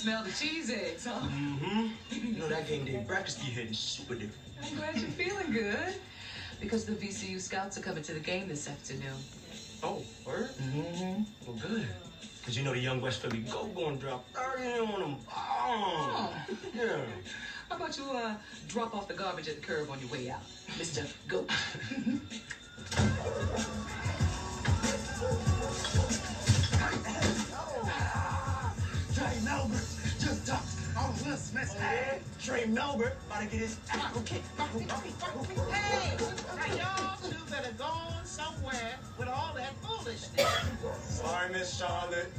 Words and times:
smell 0.00 0.24
the 0.24 0.32
cheese 0.32 0.70
eggs, 0.70 1.04
huh? 1.04 1.20
Mm-hmm. 1.20 2.26
You 2.26 2.38
know 2.38 2.48
that 2.48 2.66
game 2.66 2.86
day 2.86 3.04
breakfast 3.06 3.44
you 3.44 3.52
hit 3.52 3.70
is 3.70 3.78
super 3.78 4.14
different. 4.14 4.34
I'm 4.64 4.76
glad 4.76 4.96
you're 4.96 5.10
feeling 5.10 5.52
good. 5.52 5.94
Because 6.58 6.86
the 6.86 6.92
VCU 6.92 7.38
scouts 7.38 7.76
are 7.76 7.82
coming 7.82 8.02
to 8.04 8.14
the 8.14 8.20
game 8.20 8.48
this 8.48 8.66
afternoon. 8.68 9.16
Oh, 9.82 10.02
word? 10.26 10.50
Mm-hmm. 10.56 11.22
Well, 11.46 11.56
good. 11.56 11.86
Because 12.38 12.56
you 12.56 12.64
know 12.64 12.72
the 12.72 12.80
young 12.80 13.02
West 13.02 13.20
Philly 13.20 13.40
go 13.40 13.66
going 13.66 13.98
drop 13.98 14.24
30 14.32 14.80
on 14.80 15.00
them. 15.00 15.16
Oh. 15.34 16.32
Yeah. 16.74 17.00
How 17.68 17.76
about 17.76 17.96
you 17.98 18.04
uh, 18.10 18.34
drop 18.68 18.94
off 18.94 19.06
the 19.06 19.14
garbage 19.14 19.48
at 19.48 19.56
the 19.56 19.66
curb 19.66 19.90
on 19.90 20.00
your 20.00 20.08
way 20.08 20.30
out, 20.30 20.40
Mr. 20.78 21.06
Goat? 21.28 21.50
Smith's 31.90 32.04
head. 32.04 32.22
Trey 32.40 32.64
Melbert 32.64 33.12
about 33.26 33.42
to 33.42 33.46
get 33.46 33.60
his 33.60 33.76
apple 33.90 34.22
kicked. 34.22 34.46
Hey, 34.58 36.16
now 36.56 36.74
y'all 36.74 37.16
two 37.22 37.36
better 37.50 37.72
go 37.78 37.84
on 37.84 38.24
somewhere 38.24 38.98
with 39.18 39.28
all 39.28 39.52
that 39.56 39.74
foolishness. 39.82 40.48
Sorry, 41.04 41.52
Miss 41.52 41.78
Charlotte. 41.78 42.32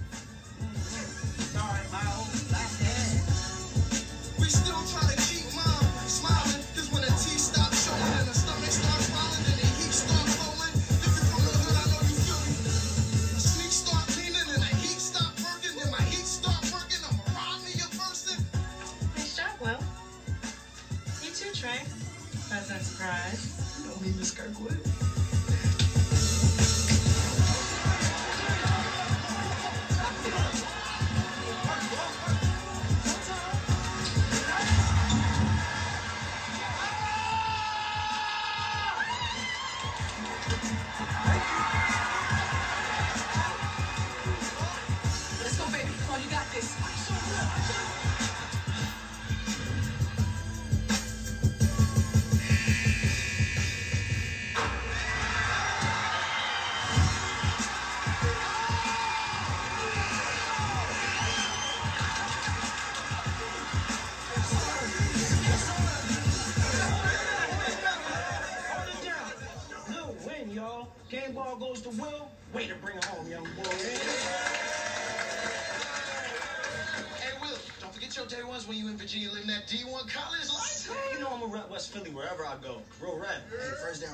Mm-hmm. 0.60 1.42
Sorry, 1.42 1.86
my 1.92 2.04
old 2.18 2.30
black 2.50 2.72
ass. 2.82 4.36
We 4.40 4.46
still 4.46 4.84
try 4.88 5.14
to 5.14 5.31
Surprise. 23.02 23.84
Don't 23.84 24.02
mean 24.04 24.16
Miss 24.20 24.30
Kirkwood. 24.30 24.80
Let's 24.86 25.11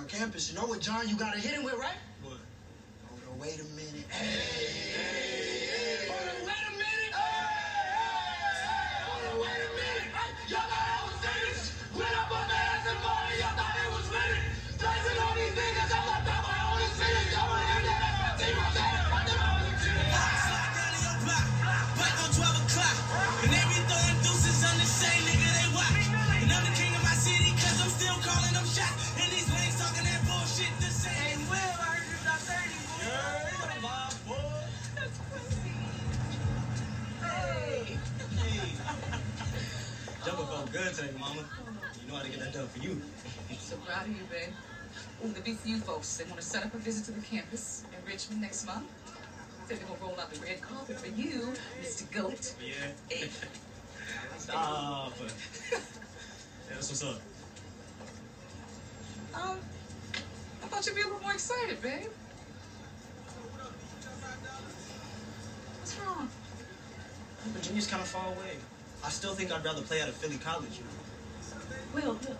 campus, 0.07 0.49
you 0.49 0.55
know 0.57 0.65
what, 0.65 0.79
John? 0.79 1.07
You 1.07 1.15
gotta 1.17 1.39
hit 1.39 1.51
him 1.51 1.63
with, 1.63 1.73
right? 1.75 1.97
What? 2.23 2.37
Hold 3.09 3.21
on, 3.29 3.39
wait 3.39 3.59
a 3.59 3.63
minute. 3.75 4.07
Hold 6.07 6.29
on, 6.31 6.45
wait 6.47 6.63
a 6.63 6.71
minute. 6.79 7.13
Hold 9.03 9.23
on, 9.27 9.39
wait 9.41 9.51
a 9.51 9.69
minute. 9.75 10.07
Y'all 10.47 10.63
thought 10.63 10.87
I 10.95 11.03
was 11.03 11.15
serious. 11.19 11.71
Went 11.93 12.15
up 12.17 12.31
good 40.77 40.93
today, 40.93 41.09
mama. 41.19 41.41
You 42.01 42.07
know 42.07 42.17
how 42.17 42.23
to 42.23 42.29
get 42.29 42.39
that 42.39 42.53
done 42.53 42.67
for 42.67 42.79
you. 42.79 43.01
So 43.57 43.77
proud 43.77 44.05
of 44.05 44.09
you, 44.09 44.23
babe. 44.29 44.53
Ooh, 45.25 45.33
the 45.33 45.39
VCU 45.39 45.81
folks, 45.81 46.17
they 46.17 46.23
want 46.25 46.37
to 46.37 46.45
set 46.45 46.65
up 46.65 46.73
a 46.73 46.77
visit 46.77 47.05
to 47.05 47.11
the 47.11 47.25
campus 47.25 47.83
in 47.91 48.11
Richmond 48.11 48.41
next 48.41 48.65
month. 48.65 48.85
Said 49.67 49.79
they're 49.79 49.87
going 49.87 49.99
to 49.99 50.05
roll 50.05 50.19
out 50.19 50.31
the 50.31 50.39
red 50.41 50.61
carpet 50.61 50.99
for 50.99 51.07
you, 51.07 51.53
Mr. 51.81 52.11
Goat. 52.11 52.53
Yeah. 52.63 52.73
Hey. 53.09 53.29
Stop. 54.37 55.13
yeah, 55.19 55.27
that's 56.69 56.89
what's 56.89 57.03
up. 57.03 57.21
Um, 59.33 59.57
I 60.63 60.67
thought 60.67 60.85
you'd 60.85 60.95
be 60.95 61.01
a 61.01 61.05
little 61.05 61.21
more 61.21 61.33
excited, 61.33 61.81
babe. 61.81 62.11
What's 65.79 65.99
wrong? 65.99 66.29
Virginia's 67.47 67.87
kind 67.87 68.01
of 68.01 68.07
far 68.07 68.27
away. 68.27 68.57
I 69.03 69.09
still 69.09 69.33
think 69.33 69.51
I'd 69.51 69.63
rather 69.63 69.81
play 69.81 70.01
out 70.01 70.09
of 70.09 70.15
Philly 70.15 70.37
college. 70.37 70.79
Will, 71.93 72.13
Will, 72.13 72.37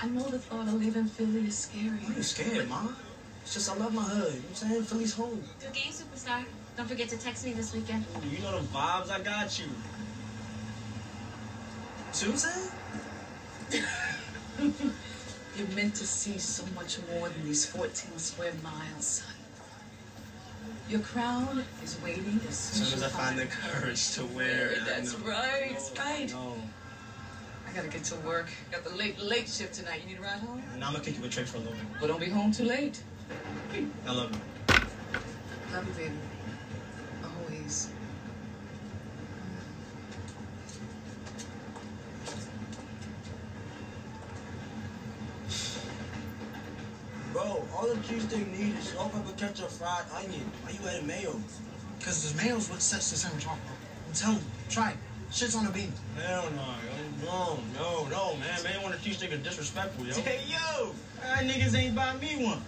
I 0.00 0.06
know 0.08 0.28
the 0.28 0.38
thought 0.38 0.66
of 0.68 0.74
leaving 0.74 1.06
Philly 1.06 1.46
is 1.46 1.58
scary. 1.58 1.98
I 2.08 2.14
ain't 2.14 2.24
scared, 2.24 2.68
mama. 2.68 2.96
It's 3.42 3.54
just 3.54 3.70
I 3.70 3.76
love 3.76 3.92
my 3.92 4.02
hood. 4.02 4.34
You 4.34 4.40
know 4.40 4.42
what 4.42 4.48
I'm 4.48 4.54
saying? 4.54 4.82
Philly's 4.84 5.14
home. 5.14 5.42
Good 5.60 5.72
game, 5.72 5.92
superstar. 5.92 6.44
Don't 6.76 6.88
forget 6.88 7.08
to 7.10 7.16
text 7.16 7.44
me 7.44 7.52
this 7.52 7.74
weekend. 7.74 8.04
You 8.30 8.38
know 8.38 8.58
the 8.58 8.66
vibes. 8.66 9.10
I 9.10 9.20
got 9.20 9.58
you. 9.58 9.66
See 12.12 12.26
what 12.26 12.32
I'm 12.32 12.38
saying? 12.38 12.70
You're 15.56 15.68
meant 15.68 15.94
to 15.96 16.06
see 16.06 16.38
so 16.38 16.64
much 16.74 16.98
more 17.12 17.28
than 17.28 17.44
these 17.44 17.66
14 17.66 18.18
square 18.18 18.52
miles, 18.62 19.04
son. 19.04 19.43
Your 20.88 21.00
crown 21.00 21.64
is 21.82 21.98
waiting 22.02 22.40
as 22.42 22.48
As 22.48 22.58
soon 22.58 22.86
soon 22.86 22.98
as 22.98 23.02
I 23.04 23.08
find 23.08 23.38
the 23.38 23.46
courage 23.46 24.12
to 24.12 24.24
wear 24.26 24.72
it. 24.72 24.80
That's 24.86 25.14
right, 25.14 25.70
that's 25.72 25.98
right. 25.98 26.30
No. 26.30 26.56
I 27.66 27.72
gotta 27.72 27.88
get 27.88 28.04
to 28.04 28.16
work. 28.16 28.50
Got 28.70 28.84
the 28.84 28.94
late, 28.94 29.18
late 29.18 29.48
shift 29.48 29.74
tonight. 29.74 30.02
You 30.02 30.08
need 30.08 30.18
a 30.18 30.22
ride 30.22 30.40
home? 30.40 30.62
And 30.74 30.84
I'm 30.84 30.92
gonna 30.92 31.02
kick 31.02 31.16
you 31.16 31.22
with 31.22 31.30
tricks 31.30 31.50
for 31.50 31.56
a 31.56 31.60
little 31.60 31.72
bit. 31.72 31.82
But 32.00 32.08
don't 32.08 32.20
be 32.20 32.28
home 32.28 32.52
too 32.52 32.64
late. 32.64 33.02
I 34.06 34.12
love 34.12 34.30
you. 34.30 34.74
Love 35.72 35.86
you, 35.88 35.94
baby. 35.94 36.14
Always. 37.24 37.88
Bro, 47.32 47.62
all 47.76 47.86
the 47.88 47.96
cheese 48.02 48.24
cheesesteak 48.24 48.46
need 48.56 48.76
is 48.76 48.88
salt, 48.88 49.12
pepper, 49.12 49.32
ketchup, 49.36 49.70
fried 49.70 50.04
onion. 50.14 50.50
Why 50.62 50.70
you 50.70 50.88
adding 50.88 51.06
mayo? 51.06 51.34
Cause 52.00 52.32
the 52.32 52.42
mayo's 52.42 52.70
what 52.70 52.80
sets 52.80 53.10
the 53.10 53.16
sandwich 53.16 53.46
off, 53.46 53.58
bro. 53.66 53.74
I'm 54.06 54.14
telling 54.14 54.38
you, 54.38 54.44
try 54.68 54.90
it. 54.90 54.96
Shit's 55.32 55.56
on 55.56 55.64
the 55.64 55.72
bean. 55.72 55.92
Hell 56.16 56.48
no, 56.54 56.74
yo. 56.86 57.26
No, 57.26 57.58
no, 57.74 58.08
no, 58.08 58.36
man. 58.36 58.62
Man, 58.62 58.82
want 58.82 58.94
a 58.94 59.02
cheese 59.02 59.16
cheesesteak 59.16 59.32
is 59.32 59.40
disrespectful, 59.40 60.06
yo. 60.06 60.14
Hey, 60.14 60.40
yo! 60.46 60.92
That 61.22 61.44
niggas 61.44 61.76
ain't 61.76 61.96
buy 61.96 62.14
me 62.16 62.44
one. 62.44 62.62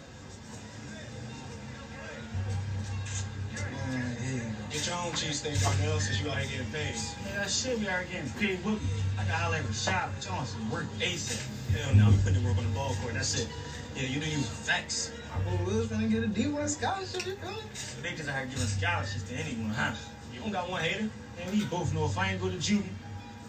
Get 4.70 4.86
your 4.86 4.96
own 4.96 5.12
cheesesteak, 5.12 5.62
Darnell, 5.62 6.00
since 6.00 6.20
you 6.20 6.30
out 6.30 6.38
here 6.38 6.58
getting 6.58 6.72
paid. 6.72 6.94
Yeah, 7.26 7.36
that 7.38 7.50
shit 7.50 7.78
we 7.78 7.88
already 7.88 8.10
getting 8.10 8.30
paid 8.30 8.64
with 8.64 8.82
me. 8.82 8.88
I 9.18 9.24
got 9.24 9.34
holler 9.34 9.56
at 9.58 9.74
shop. 9.74 10.10
but 10.14 10.26
y'all 10.26 10.40
on 10.40 10.46
some 10.46 10.70
work 10.70 10.86
ASAP. 10.98 11.40
Hell 11.72 11.94
no, 11.94 12.10
we 12.10 12.16
putting 12.18 12.42
the 12.42 12.48
work 12.48 12.58
on 12.58 12.64
the 12.64 12.74
ball 12.74 12.96
court. 13.00 13.14
That's 13.14 13.40
it. 13.40 13.48
Yeah, 13.96 14.02
you 14.08 14.20
didn't 14.20 14.32
use 14.32 14.46
facts. 14.46 15.10
My 15.32 15.40
boy 15.56 15.64
Will's 15.64 15.86
gonna 15.86 16.06
get 16.06 16.22
a 16.22 16.26
D1 16.26 16.68
scholarship, 16.68 17.24
you 17.24 17.34
feel 17.36 17.50
me? 17.50 17.58
They 18.02 18.14
just 18.14 18.28
out 18.28 18.36
here 18.36 18.44
giving 18.44 18.66
scholarships 18.66 19.22
to 19.30 19.34
anyone, 19.34 19.70
huh? 19.70 19.94
You 20.34 20.40
don't 20.40 20.52
got 20.52 20.68
one 20.68 20.82
hater. 20.82 21.08
And 21.40 21.50
we 21.50 21.64
both 21.64 21.94
know 21.94 22.04
if 22.04 22.18
I 22.18 22.32
ain't 22.32 22.42
go 22.42 22.50
to 22.50 22.56
juvie, 22.56 22.84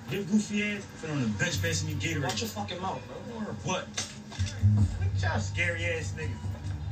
this 0.09 0.23
goofy 0.23 0.63
ass, 0.63 0.85
fit 1.01 1.09
on 1.09 1.21
the 1.21 1.27
bench 1.35 1.61
passing 1.61 1.89
me 1.89 1.95
Gatorade. 1.95 2.23
Watch 2.23 2.41
your 2.41 2.49
fucking 2.49 2.81
mouth, 2.81 3.01
bro. 3.07 3.39
Or 3.39 3.53
what? 3.67 3.87
Look 5.01 5.21
y'all 5.21 5.39
scary 5.41 5.83
ass 5.83 6.15
niggas. 6.17 6.31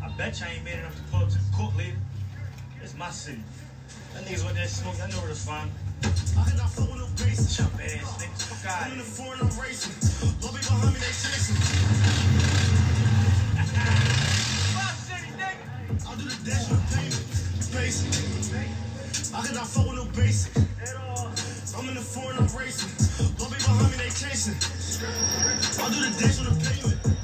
I 0.03 0.09
bet 0.17 0.37
you 0.37 0.47
I 0.47 0.49
ain't 0.55 0.65
made 0.65 0.79
enough 0.79 0.95
to 0.97 1.03
pull 1.03 1.23
up 1.23 1.29
to 1.29 1.37
the 1.37 1.55
court 1.55 1.77
later. 1.77 1.95
It's 2.83 2.93
my 2.95 3.09
city. 3.09 3.39
That 4.13 4.25
niggas 4.25 4.45
with 4.45 4.55
that 4.55 4.67
smoke, 4.67 4.95
I 5.01 5.09
know 5.09 5.19
where 5.19 5.29
to 5.29 5.35
find. 5.35 5.71
I 6.03 6.49
cannot 6.49 6.69
flow 6.71 6.91
with 6.91 6.99
no 6.99 7.07
basis. 7.23 7.55
Chump 7.55 7.73
ass 7.75 8.19
niggas. 8.19 8.41
Fuck 8.51 8.69
out 8.69 8.83
I'm 8.83 8.91
in 8.91 8.97
the 8.97 9.03
of 9.05 9.09
foreign, 9.09 9.39
I'm 9.39 9.47
racing. 9.63 9.95
Lobby 10.43 10.59
behind 10.59 10.93
me, 10.93 10.99
they 10.99 11.07
chasing. 11.07 12.84
I'll 16.07 16.15
do 16.17 16.25
the 16.25 16.37
dash 16.45 16.69
with 16.69 16.85
payment. 16.93 17.73
Basic. 17.73 19.33
I 19.35 19.45
cannot 19.47 19.67
flow 19.67 19.89
with 19.89 19.97
no 19.97 20.05
basic. 20.15 20.55
I'm 21.77 21.89
in 21.89 21.95
the 21.95 22.01
foreign, 22.01 22.37
I'm 22.37 22.47
racing. 22.57 22.91
Lobby 23.39 23.55
behind 23.57 23.91
me, 23.91 23.97
they 23.97 24.09
chasing. 24.09 24.55
I'll 25.81 25.89
do 25.89 25.99
the 25.99 26.11
dash 26.19 26.37
do 26.37 26.43
the 26.45 26.55
payment. 26.63 27.15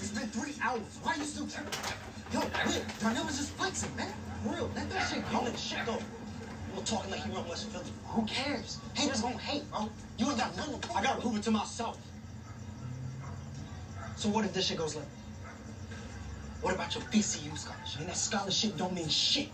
It's 0.00 0.10
been 0.10 0.28
three 0.28 0.54
hours. 0.62 0.82
Why 1.02 1.14
you 1.16 1.24
still 1.24 1.46
tripping? 1.46 1.78
Yo, 2.32 2.40
Will, 2.40 2.82
Darnell 3.00 3.24
just 3.24 3.50
flexing, 3.52 3.94
man. 3.96 4.12
Real, 4.44 4.70
let 4.74 4.88
that 4.90 5.08
shit 5.08 5.22
go. 5.30 5.38
niggas 5.40 5.58
shit 5.58 5.86
go. 5.86 5.98
You 6.74 6.82
talking 6.82 7.10
like 7.10 7.26
you 7.26 7.32
run 7.32 7.48
West 7.48 7.68
Philly. 7.70 7.84
Who 8.06 8.24
cares? 8.26 8.78
Haters 8.94 9.20
gonna 9.20 9.36
hate, 9.38 9.68
bro. 9.70 9.90
You 10.18 10.28
ain't 10.28 10.38
got 10.38 10.56
nothing. 10.56 10.80
I 10.96 11.02
gotta 11.02 11.20
prove 11.20 11.36
it 11.36 11.42
to 11.42 11.50
myself. 11.50 11.98
So 14.20 14.28
what 14.28 14.44
if 14.44 14.52
this 14.52 14.66
shit 14.66 14.76
goes 14.76 14.94
left? 14.96 15.08
What 16.60 16.74
about 16.74 16.94
your 16.94 17.02
VCU 17.04 17.56
scholarship? 17.56 18.00
And 18.00 18.08
that 18.10 18.18
scholarship 18.18 18.76
don't 18.76 18.92
mean 18.92 19.08
shit. 19.08 19.48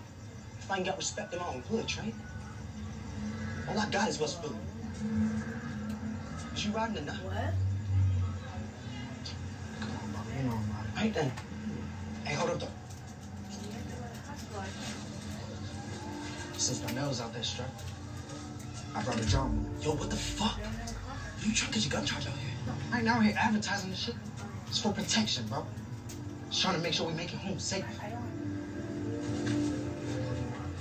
If 0.58 0.68
I 0.68 0.78
ain't 0.78 0.86
got 0.86 0.96
respect 0.96 1.32
in 1.32 1.38
my 1.38 1.46
own 1.46 1.60
hood, 1.70 1.96
right? 1.98 2.12
All 3.68 3.78
I 3.78 3.88
got 3.90 4.08
is 4.08 4.18
what's 4.18 4.32
Philly. 4.34 4.56
Is 6.52 6.66
you 6.66 6.72
riding 6.72 6.98
or 6.98 7.02
not? 7.02 7.14
What? 7.14 7.54
Come 9.78 9.90
on, 10.02 10.12
mama. 10.12 10.30
You 10.36 10.48
know 10.48 10.56
I'm 10.56 10.72
riding. 10.72 10.96
Right 10.96 11.14
then. 11.14 11.32
Hey, 12.24 12.34
hold 12.34 12.50
up 12.50 12.58
though. 12.58 12.66
Since 16.56 16.80
Darnell's 16.80 17.20
out 17.20 17.32
there 17.32 17.44
struck, 17.44 17.68
I 18.96 19.02
brought 19.04 19.20
a 19.20 19.26
drum. 19.26 19.64
Yo, 19.80 19.92
what 19.92 20.10
the 20.10 20.16
fuck? 20.16 20.58
You 21.44 21.54
trying 21.54 21.70
to 21.70 21.78
get 21.78 21.84
your 21.84 21.92
gun 21.92 22.04
charge 22.04 22.26
out 22.26 22.32
here? 22.32 22.74
I 22.90 22.98
ain't 22.98 23.08
out 23.08 23.22
here 23.22 23.36
advertising 23.38 23.90
this 23.90 24.00
shit. 24.00 24.14
It's 24.68 24.78
for 24.78 24.92
protection, 24.92 25.46
bro. 25.48 25.66
Just 26.50 26.62
trying 26.62 26.74
to 26.74 26.80
make 26.80 26.92
sure 26.92 27.06
we 27.06 27.14
make 27.14 27.32
it 27.32 27.38
home 27.38 27.58
safe. 27.58 27.84
I 28.02 28.10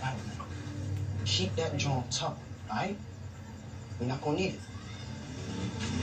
don't 0.09 0.17
know. 0.37 0.45
Keep 1.25 1.55
that 1.55 1.77
drum 1.77 2.03
tucked, 2.11 2.39
alright? 2.69 2.97
We're 3.99 4.07
not 4.07 4.21
gonna 4.21 4.37
need 4.37 4.53
it. 4.55 4.59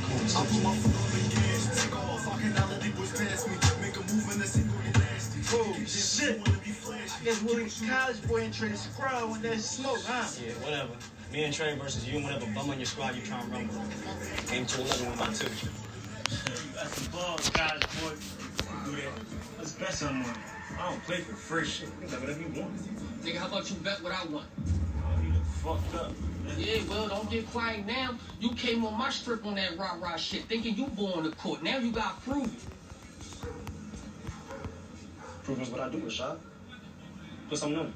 Come 0.03 0.13
on, 0.13 0.25
I 0.25 0.27
son. 0.27 0.47
put 0.47 0.63
my 0.63 0.75
foot 0.77 1.13
the 1.13 1.35
gas, 1.35 1.85
take 1.85 1.97
off. 1.97 2.27
I 2.29 2.41
cannot 2.41 2.71
let 2.71 2.81
these 2.81 2.93
boys 2.93 3.13
pass 3.13 3.47
me. 3.47 3.55
Make 3.83 3.97
a 3.97 4.01
move 4.01 4.31
and 4.31 4.41
let's 4.41 4.51
see 4.53 4.63
who 4.63 4.83
get 4.83 4.99
nasty. 4.99 5.41
Oh, 5.57 5.73
Keep 5.75 5.83
this 5.83 6.19
shit. 6.21 6.39
wanna 6.39 6.59
be. 6.59 6.73
I 7.23 7.25
guess 7.25 7.43
Willie 7.43 7.71
college 7.89 8.27
boy 8.27 8.41
and 8.43 8.53
Trey 8.53 8.73
Scrub 8.75 9.31
with 9.31 9.43
that 9.43 9.61
smoke, 9.61 10.03
huh? 10.05 10.29
Yeah, 10.45 10.53
whatever. 10.55 10.91
Me 11.33 11.45
and 11.45 11.55
Trey 11.55 11.77
versus 11.77 12.09
you 12.09 12.17
and 12.17 12.25
whatever 12.25 12.47
bum 12.55 12.71
on 12.71 12.79
your 12.79 12.87
squad 12.87 13.15
you 13.15 13.23
trying 13.23 13.47
to 13.47 13.53
run 13.53 13.69
with. 13.69 14.51
Game 14.51 14.67
to 14.67 14.81
11 14.81 15.07
with 15.11 15.19
my 15.21 15.33
two. 15.33 15.82
That's 16.75 17.01
the 17.01 17.11
ball, 17.11 17.39
college 17.53 17.83
boy. 18.01 18.15
Do 18.85 18.97
that. 18.97 19.13
Let's 19.59 19.73
bet 19.73 19.93
someone. 19.93 20.35
I 20.79 20.91
don't 20.91 21.03
play 21.05 21.19
for 21.19 21.35
free 21.35 21.65
shit. 21.65 21.89
You 22.01 22.09
whatever 22.09 22.41
you 22.41 22.61
want. 22.61 23.23
Nigga, 23.23 23.37
how 23.37 23.47
about 23.47 23.71
you 23.71 23.77
bet 23.77 24.03
what 24.03 24.13
I 24.13 24.25
want? 24.27 24.47
Oh, 25.05 25.23
you 25.23 25.33
look 25.33 25.45
fucked 25.45 25.95
up. 25.95 26.13
Yeah, 26.59 26.83
well, 26.89 27.09
don't 27.09 27.31
get 27.31 27.49
quiet 27.51 27.87
now. 27.87 28.15
You 28.41 28.51
came 28.51 28.85
on 28.85 28.99
my 28.99 29.11
strip 29.11 29.47
on 29.47 29.55
that 29.55 29.79
rah 29.79 29.97
rah 30.01 30.17
shit, 30.17 30.43
thinking 30.45 30.77
you 30.77 30.87
born 30.89 31.25
to 31.25 31.31
court. 31.37 31.63
Now 31.63 31.79
you 31.79 31.93
got 31.93 32.17
it. 32.27 32.51
Prove 35.45 35.61
us 35.61 35.71
what 35.71 35.81
I 35.81 35.89
do, 35.89 35.99
Rashad. 35.99 36.39
Put 37.49 37.59
something 37.59 37.79
on. 37.79 37.95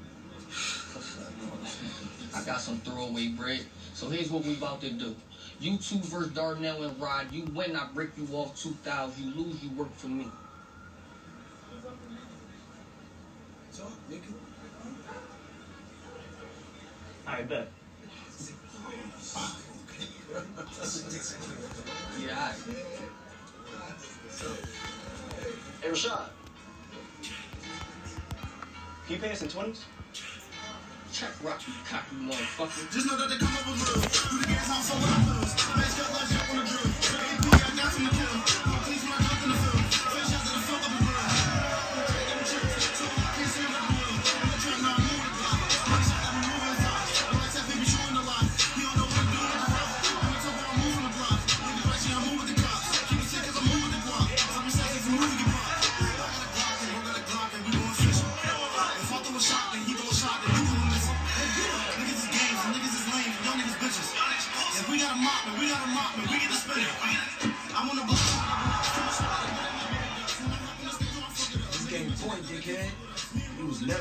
I 2.35 2.43
got 2.43 2.61
some 2.61 2.77
throwaway 2.79 3.29
bread. 3.29 3.65
So 3.93 4.09
here's 4.09 4.29
what 4.29 4.43
we 4.43 4.53
about 4.53 4.81
to 4.81 4.91
do. 4.91 5.15
You 5.59 5.77
two 5.77 5.97
versus 5.99 6.33
Darnell 6.33 6.83
and 6.83 7.01
Rod. 7.01 7.31
You 7.31 7.45
win, 7.45 7.75
I 7.75 7.87
break 7.93 8.15
you 8.15 8.27
off 8.33 8.61
2,000. 8.61 9.23
You 9.23 9.33
lose, 9.33 9.63
you 9.63 9.71
work 9.71 9.93
for 9.95 10.07
me. 10.07 10.27
I 17.25 17.41
bet. 17.41 17.71
Yeah, 22.19 22.35
all 22.35 22.47
right. 22.47 22.55
Hey, 25.81 25.89
Rashad. 25.89 26.29
Can 29.05 29.15
you 29.15 29.21
pay 29.21 29.31
us 29.31 29.41
in 29.41 29.47
20s? 29.47 29.79
Check 31.17 31.31
rock, 31.43 31.59
cocky 31.89 32.15
motherfucker. 32.15 32.93
Just 32.93 33.07
know 33.07 33.17
that 33.17 33.27
they 33.27 33.37
come 33.39 33.49
up 33.57 33.65
with 33.65 33.81
real. 33.89 34.05
Do 34.05 34.37
the 34.37 34.53
gas 34.53 34.69
off 34.69 34.83
so 34.85 34.93
I 35.01 35.17
lose. 35.25 35.49
Mask 35.75 35.97
up 35.97 36.13
like 36.13 36.49
on 36.51 36.57
the 36.57 36.69
drill. 36.69 36.96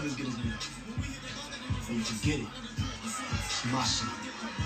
Never 0.06 0.22
as 0.22 0.38
me. 0.38 0.52
And 1.88 1.98
you 1.98 2.04
can 2.04 2.16
get 2.22 2.40
it. 2.40 2.46
It's 3.04 3.64
my 3.72 3.82
shit. 3.82 4.65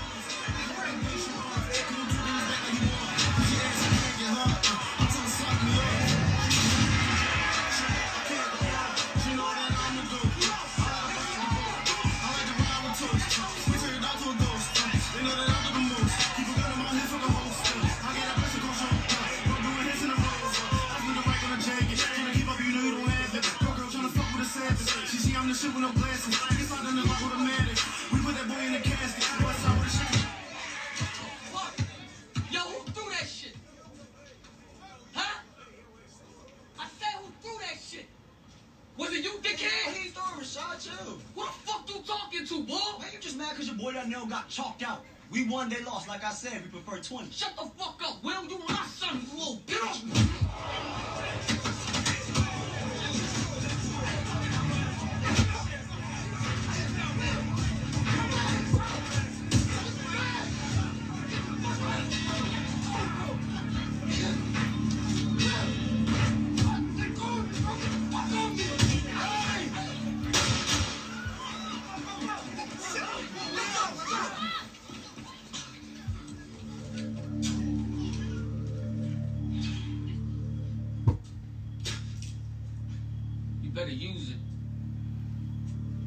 You 83.61 83.69
better 83.69 83.89
use 83.89 84.29
it. 84.29 84.37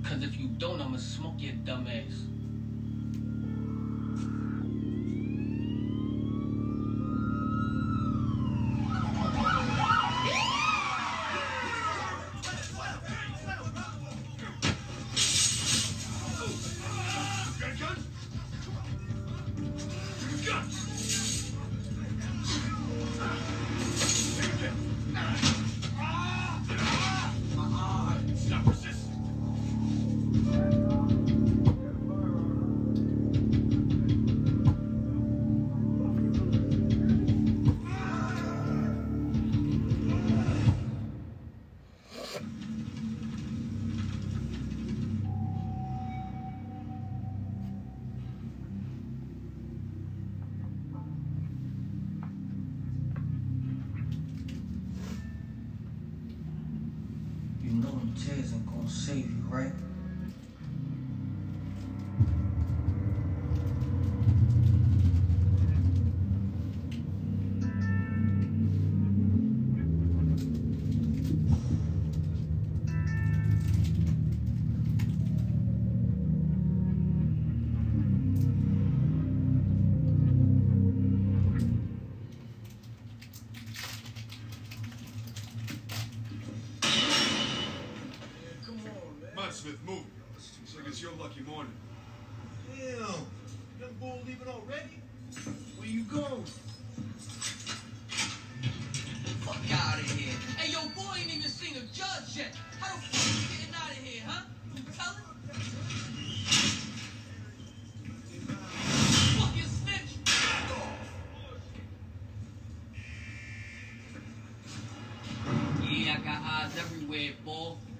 Cause 0.04 0.22
if 0.22 0.38
you 0.38 0.48
don't, 0.58 0.80
I'ma 0.80 0.98
smoke 0.98 1.34
your 1.38 1.54
dumb 1.64 1.86
ass. 1.86 2.33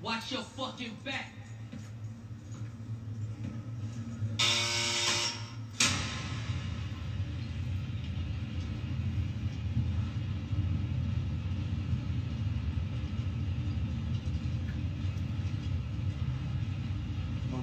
Watch 0.04 0.32
your 0.32 0.42
fucking 0.42 0.98
back. 1.02 1.32
Mama, 17.50 17.62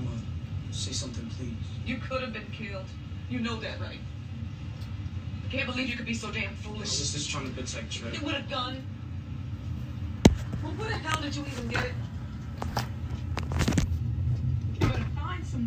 say 0.71 0.93
something, 0.93 1.29
please. 1.29 1.53
You 1.85 1.97
could 1.97 2.21
have 2.21 2.33
been 2.33 2.41
killed. 2.51 2.85
You 3.29 3.41
know 3.41 3.57
that, 3.57 3.79
right? 3.79 3.99
I 5.45 5.51
can't 5.51 5.67
believe 5.67 5.89
you 5.89 5.95
could 5.95 6.07
be 6.07 6.15
so 6.15 6.31
damn 6.31 6.55
foolish. 6.55 6.89
sister's 6.89 7.27
trying 7.27 7.53
to 7.53 7.61
protect. 7.61 8.01
You 8.01 8.25
with 8.25 8.35
a 8.35 8.49
gun? 8.49 8.83
Well, 10.63 10.71
where 10.71 10.89
the 10.89 10.95
hell 10.95 11.21
did 11.21 11.35
you 11.35 11.45
even 11.45 11.67
get 11.67 11.85
it? 11.85 11.93
You 14.79 14.87
better 14.87 15.05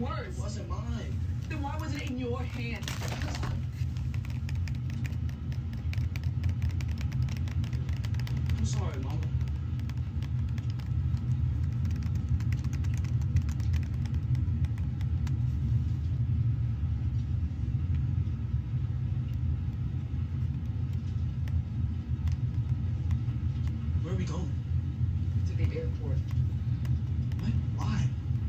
words. 0.05 0.39
It 0.39 0.43
wasn't 0.43 0.69
mine. 0.69 1.21
Then 1.49 1.63
why 1.63 1.77
was 1.81 1.95
it 1.95 2.11
in 2.11 2.19
your 2.19 2.43
hand? 2.43 2.85
I'm 8.59 8.67
sorry, 8.67 8.99
Mama. 9.03 9.19
Where 24.03 24.13
are 24.13 24.17
we 24.17 24.25
going? 24.25 24.51
To 25.47 25.57
the 25.57 25.63
airport. 25.79 26.19
What? 27.41 27.53
Why? 27.77 28.07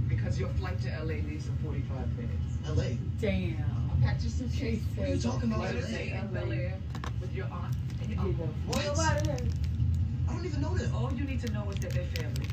Because 0.10 0.40
your 0.40 0.50
flight 0.50 0.80
to 0.82 0.90
LA 1.00 1.16
leaves 1.16 1.48
in 1.48 1.56
45 1.88 2.18
minutes. 2.18 2.58
L.A. 2.68 2.98
Damn. 3.20 3.66
I 4.02 4.06
packed 4.06 4.24
your 4.24 4.32
suitcase. 4.32 4.82
What 4.96 5.08
are 5.10 5.14
you 5.16 5.22
talking 5.22 5.52
about, 5.52 5.62
Let 5.64 5.76
us 5.76 5.84
LA? 5.84 5.90
stay 5.90 6.20
in 6.20 6.28
Bel 6.34 6.52
Air 6.52 6.74
with 7.22 7.34
your 7.34 7.46
aunt 7.46 7.76
and 8.02 8.10
your 8.10 8.20
uncle. 8.20 8.50
What? 8.68 9.00
I 9.00 10.34
don't 10.34 10.46
even 10.46 10.62
know 10.62 10.76
them. 10.76 10.94
All 10.96 11.12
you 11.14 11.24
need 11.26 11.42
to 11.42 11.52
know 11.52 11.70
is 11.70 11.80
that 11.80 11.92
they're 11.94 12.04
family. 12.16 12.48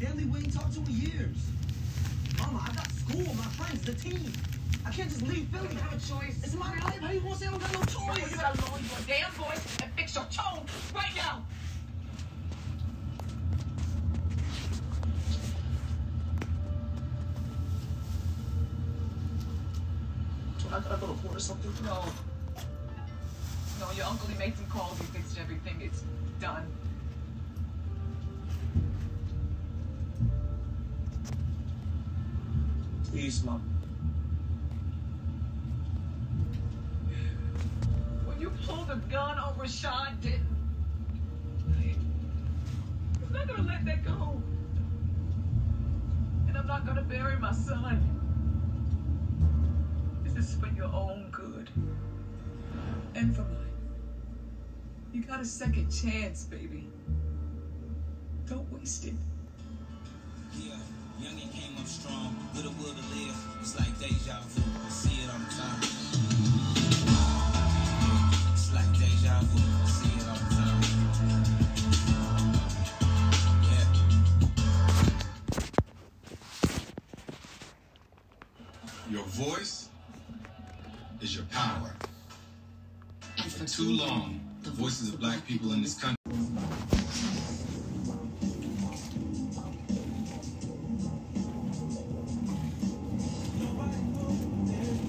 Family 0.00 0.24
we 0.24 0.38
ain't 0.40 0.52
talked 0.54 0.72
to 0.74 0.80
in 0.80 0.90
years. 0.90 1.36
Mama, 2.38 2.64
I 2.68 2.74
got 2.74 2.90
school, 2.92 3.34
my 3.34 3.44
friends, 3.58 3.82
the 3.82 3.94
team. 3.94 4.32
I 4.86 4.90
can't 4.90 5.08
just 5.08 5.22
leave 5.22 5.38
You 5.38 5.58
Philly. 5.58 5.68
don't 5.68 5.76
have 5.78 5.92
a 5.94 6.06
choice. 6.06 6.38
It's 6.44 6.54
my 6.54 6.70
life. 6.70 6.98
How 7.00 7.10
you 7.10 7.20
gonna 7.20 7.34
say 7.36 7.46
I 7.46 7.50
don't 7.50 7.60
got 7.60 7.72
no 7.72 7.78
Well, 7.80 8.16
choice? 8.16 8.30
you 8.30 8.36
gotta 8.36 8.60
lower 8.60 8.78
your 8.78 9.00
damn 9.06 9.30
voice 9.32 9.76
I 20.74 20.80
gotta 20.80 20.96
go 20.96 21.06
to 21.06 21.22
court 21.22 21.36
or 21.36 21.38
something. 21.38 21.72
No. 21.84 22.04
No, 23.78 23.92
your 23.92 24.06
uncle, 24.06 24.26
he 24.26 24.36
made 24.36 24.56
some 24.56 24.66
calls, 24.66 24.98
he 24.98 25.04
fixed 25.04 25.38
everything. 25.38 25.80
It's 25.80 26.02
done. 26.40 26.66
Please, 33.08 33.44
Mom. 33.44 33.60
When 38.26 38.40
you 38.40 38.50
pulled 38.66 38.88
the 38.88 38.96
gun 38.96 39.38
on 39.38 39.54
Rashad 39.54 40.20
didn't. 40.22 40.48
I'm 43.24 43.32
not 43.32 43.46
gonna 43.46 43.62
let 43.62 43.84
that 43.84 44.04
go. 44.04 44.42
And 46.48 46.58
I'm 46.58 46.66
not 46.66 46.84
gonna 46.84 47.02
bury 47.02 47.38
my 47.38 47.52
son. 47.52 48.13
This 50.34 50.48
is 50.50 50.56
for 50.56 50.66
your 50.76 50.92
own 50.92 51.28
good. 51.30 51.70
And 53.14 53.34
for 53.34 53.42
mine. 53.42 53.70
You 55.12 55.22
got 55.22 55.40
a 55.40 55.44
second 55.44 55.90
chance, 55.90 56.44
baby. 56.44 56.88
Don't 58.48 58.70
waste 58.72 59.06
it. 59.06 59.14
Yeah, 60.58 60.74
came 61.52 61.76
up 61.78 61.86
strong 61.86 62.36
with 62.52 62.64
a 62.66 62.70
will 62.70 62.92
to 62.92 63.04
live. 63.14 63.36
It's 63.60 63.78
like 63.78 63.96
deja 64.00 64.40
vu. 64.48 64.62
I 64.84 64.88
see 64.88 65.22
it 65.22 65.30
the 65.30 65.54
time. 65.54 65.80
It's 68.52 68.74
like 68.74 68.92
deja 68.98 69.40
vu. 69.40 69.73
Long, 84.06 84.40
the 84.62 84.70
voices 84.70 85.12
of 85.12 85.20
black 85.20 85.46
people 85.46 85.72
in 85.72 85.82
this 85.82 85.94
country. 85.94 86.16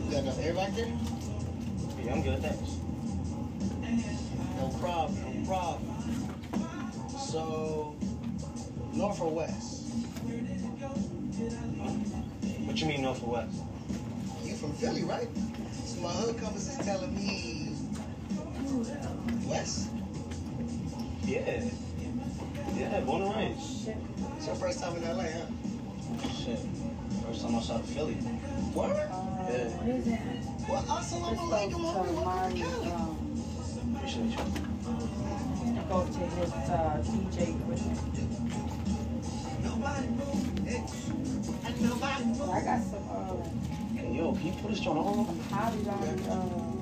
You 0.03 0.11
got 0.11 0.23
enough 0.23 0.39
air 0.39 0.53
back 0.53 0.75
there? 0.75 0.91
Yeah, 2.03 2.13
I'm 2.13 2.21
good, 2.21 2.39
thanks. 2.41 2.77
No 4.57 4.69
problem, 4.79 5.43
no 5.43 5.47
problem. 5.47 5.81
So, 7.19 7.95
North 8.93 9.19
or 9.19 9.31
west? 9.31 9.83
What 12.65 12.81
you 12.81 12.87
mean 12.87 13.01
north 13.01 13.23
or 13.23 13.33
west? 13.33 13.61
You 14.43 14.55
from 14.55 14.73
Philly, 14.73 15.03
right? 15.03 15.27
So 15.85 16.01
my 16.01 16.09
hood 16.09 16.37
compass 16.37 16.77
is 16.77 16.85
telling 16.85 17.13
me 17.15 17.73
west. 18.83 19.89
Yeah. 21.23 21.63
Yeah, 22.75 22.99
born 23.01 23.21
and 23.23 23.35
raised. 23.35 23.89
It's 24.37 24.45
your 24.47 24.55
first 24.55 24.81
time 24.81 24.97
in 24.97 25.03
LA, 25.03 25.23
huh? 25.23 25.45
Shit. 26.29 26.59
First 27.25 27.41
time 27.41 27.55
outside 27.55 27.79
of 27.79 27.85
Philly. 27.85 28.15
What? 28.73 28.89
Yeah. 28.89 29.69
Well, 30.67 30.83
assalamu 30.83 31.39
alaikum, 31.39 31.81
homie. 31.87 32.13
Welcome 32.25 32.51
to 32.51 32.63
Cali. 32.63 32.91
Appreciate 33.95 34.31
you. 34.31 34.43
Go 35.87 35.97
to 36.03 36.19
his 36.35 36.51
uh, 36.51 37.03
DJ 37.05 37.55
equipment. 37.55 37.99
I 42.51 42.61
got 42.61 42.81
some 42.81 43.09
uh, 43.09 43.15
Hey, 43.95 44.17
yo, 44.17 44.33
can 44.33 44.45
you 44.45 44.53
put 44.53 44.71
this 44.71 44.79
joint 44.79 44.97
on? 44.99 45.25
some 45.25 45.39
hobbies 45.49 45.87
on 45.87 45.93
uh, 46.29 46.75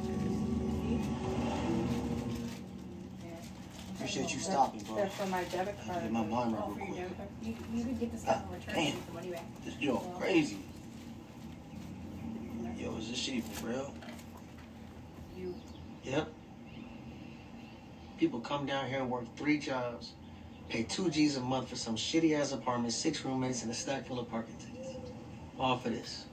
I 4.03 4.05
appreciate 4.05 4.33
you 4.33 4.39
stopping, 4.41 4.81
bro. 4.81 4.95
That's 4.97 5.15
for 5.15 5.25
my 5.27 5.45
debit 5.45 5.77
card. 5.87 6.03
Get 6.03 6.11
my 6.11 6.25
mind 6.25 6.53
right 6.53 6.67
real 6.67 6.75
quick. 6.75 7.09
You, 7.41 7.55
you 7.73 7.83
can 7.85 7.95
get 7.95 8.11
the 8.11 8.17
stuff 8.17 8.43
and 8.43 8.53
return 8.53 8.75
damn. 8.75 8.95
Ah, 8.97 8.99
the 9.07 9.13
money 9.13 9.29
back. 9.29 9.45
This 9.63 9.75
joint 9.75 10.19
crazy. 10.19 10.59
Yo, 12.77 12.97
is 12.97 13.07
this 13.07 13.17
shit 13.17 13.45
for 13.45 13.67
real? 13.67 13.93
You 15.37 15.55
Yep. 16.03 16.33
People 18.17 18.41
come 18.41 18.65
down 18.65 18.89
here 18.89 18.99
and 18.99 19.09
work 19.09 19.23
three 19.37 19.57
jobs, 19.57 20.11
pay 20.67 20.83
two 20.83 21.09
G's 21.09 21.37
a 21.37 21.41
month 21.41 21.69
for 21.69 21.77
some 21.77 21.95
shitty 21.95 22.37
ass 22.37 22.51
apartment, 22.51 22.91
six 22.91 23.23
roommates, 23.23 23.63
and 23.63 23.71
a 23.71 23.73
stack 23.73 24.05
full 24.05 24.19
of 24.19 24.29
parking 24.29 24.57
tickets. 24.57 24.97
All 25.57 25.77
for 25.77 25.89
this. 25.89 26.25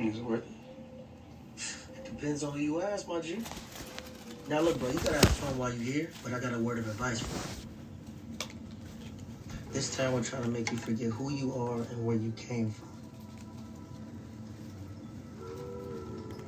Is 0.00 0.18
it 0.18 0.24
worth 0.24 0.42
it? 0.42 1.62
It 1.96 2.04
depends 2.06 2.42
on 2.42 2.54
who 2.54 2.58
you 2.58 2.82
ask, 2.82 3.06
my 3.06 3.20
G. 3.20 3.38
Now 4.52 4.60
look, 4.60 4.78
bro, 4.78 4.90
you 4.90 4.98
gotta 4.98 5.14
have 5.14 5.28
fun 5.28 5.56
while 5.56 5.72
you're 5.72 5.92
here, 5.94 6.10
but 6.22 6.34
I 6.34 6.38
got 6.38 6.52
a 6.52 6.58
word 6.58 6.78
of 6.78 6.86
advice 6.86 7.20
for 7.20 8.44
you. 8.44 8.48
This 9.72 9.96
time 9.96 10.12
we're 10.12 10.22
trying 10.22 10.42
to 10.42 10.50
make 10.50 10.70
you 10.70 10.76
forget 10.76 11.08
who 11.08 11.32
you 11.32 11.54
are 11.54 11.78
and 11.78 12.04
where 12.04 12.18
you 12.18 12.32
came 12.32 12.70
from. 12.70 12.88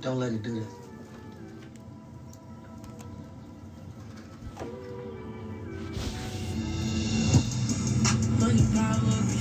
Don't 0.02 0.18
let 0.18 0.34
it 0.34 0.42
do 0.42 0.60
that. 0.60 0.68
Power, 8.74 9.33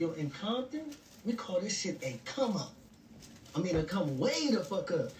Yo, 0.00 0.12
in 0.12 0.30
Compton, 0.30 0.80
we 1.26 1.34
call 1.34 1.60
this 1.60 1.78
shit 1.78 2.02
a 2.02 2.18
come 2.24 2.56
up. 2.56 2.72
I 3.54 3.58
mean, 3.58 3.76
a 3.76 3.82
come 3.82 4.16
way 4.18 4.48
the 4.50 4.64
fuck 4.64 4.90
up. 4.92 5.10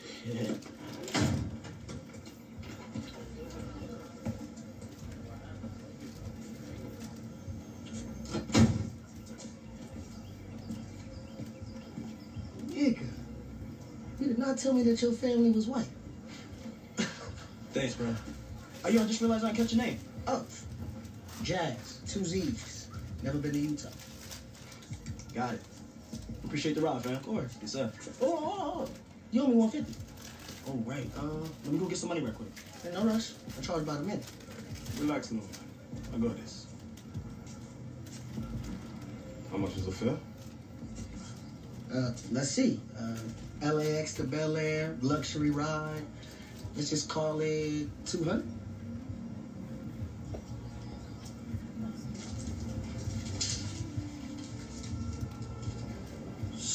Nigga, 12.71 13.07
you 14.19 14.27
did 14.29 14.39
not 14.39 14.57
tell 14.57 14.73
me 14.73 14.83
that 14.85 15.03
your 15.03 15.13
family 15.13 15.51
was 15.51 15.67
white. 15.67 15.85
Thanks, 17.75 17.97
bro. 17.97 18.15
Oh, 18.87 18.89
yo, 18.89 19.03
I 19.03 19.07
just 19.07 19.21
realized 19.21 19.45
I 19.45 19.53
catch 19.53 19.75
your 19.75 19.85
name. 19.85 19.99
Oh, 20.27 20.43
Jazz, 21.43 22.01
two 22.09 22.25
Z's. 22.25 22.89
Never 23.23 23.37
been 23.37 23.53
to 23.53 23.59
Utah. 23.59 23.91
Got 25.35 25.55
it. 25.55 25.61
Appreciate 26.45 26.75
the 26.75 26.81
ride, 26.81 27.03
fam. 27.03 27.15
Of 27.15 27.23
course. 27.23 27.57
Yes, 27.61 27.73
sir. 27.73 27.93
Oh, 28.21 28.27
oh, 28.27 28.39
oh, 28.43 28.81
oh. 28.83 28.89
You 29.31 29.43
owe 29.43 29.47
me 29.47 29.55
150. 29.55 30.11
Oh, 30.69 30.73
right. 30.85 31.09
Uh, 31.17 31.47
let 31.65 31.73
me 31.73 31.79
go 31.79 31.87
get 31.87 31.99
some 31.99 32.09
money 32.09 32.21
right 32.21 32.35
quick. 32.35 32.49
Hey, 32.83 32.91
no 32.93 33.05
rush. 33.05 33.33
I 33.57 33.63
charge 33.63 33.87
by 33.87 33.95
the 33.95 34.01
minute. 34.01 34.25
Relax, 34.99 35.31
no. 35.31 35.43
I 36.15 36.19
got 36.19 36.37
this. 36.37 36.67
How 39.51 39.57
much 39.57 39.77
is 39.77 39.87
the 39.87 39.93
fare? 39.93 40.17
Uh, 41.93 42.13
let's 42.31 42.51
see. 42.51 42.81
Uh, 42.99 43.73
LAX 43.73 44.15
to 44.15 44.25
Bel 44.25 44.57
Air, 44.57 44.97
luxury 45.03 45.51
ride. 45.51 46.03
Let's 46.77 46.91
just 46.91 47.09
call 47.09 47.41
it 47.41 47.89
200. 48.07 48.45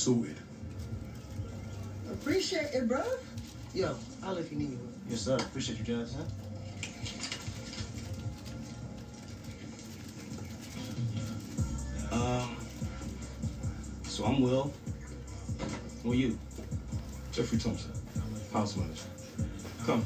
Suited. 0.05 0.37
Appreciate 2.11 2.75
it, 2.75 2.87
bro. 2.87 3.01
Yo, 3.73 3.95
I'll 4.23 4.37
if 4.37 4.51
you 4.51 4.59
need 4.59 4.69
me. 4.69 4.75
bro. 4.75 4.85
Yes, 5.09 5.21
sir. 5.21 5.35
Appreciate 5.35 5.79
you, 5.79 5.83
Jazz. 5.83 6.15
Huh? 12.11 12.15
Um, 12.15 12.55
so 14.03 14.25
I'm 14.25 14.41
Will. 14.41 14.71
Who 16.03 16.11
are 16.11 16.15
you? 16.15 16.37
Geoffrey 17.31 17.57
Thompson, 17.57 17.91
house 18.53 18.77
manager. 18.77 19.01
Come. 19.87 20.05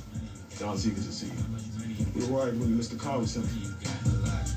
Don 0.58 0.78
Z, 0.78 0.92
good 0.92 1.04
to 1.04 1.12
see 1.12 1.26
you. 1.26 1.34
We 2.16 2.26
were 2.26 2.32
worried 2.36 2.58
when 2.58 2.70
you 2.70 2.76
missed 2.76 2.92
the 2.92 2.98
car 2.98 3.20
we 3.20 3.26
sent 3.26 3.48
you. 3.52 3.68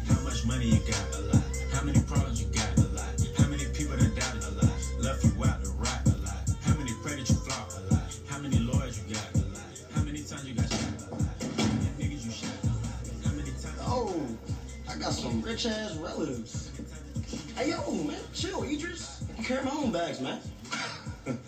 How 0.07 0.21
much 0.23 0.47
money 0.47 0.67
you 0.67 0.79
got? 0.87 1.17
A 1.17 1.21
lot. 1.23 1.43
How 1.73 1.83
many 1.83 1.99
problems 2.03 2.42
carry 20.13 20.25
my 20.25 20.31
own 20.31 20.39
bags, 20.39 21.27
man. 21.27 21.39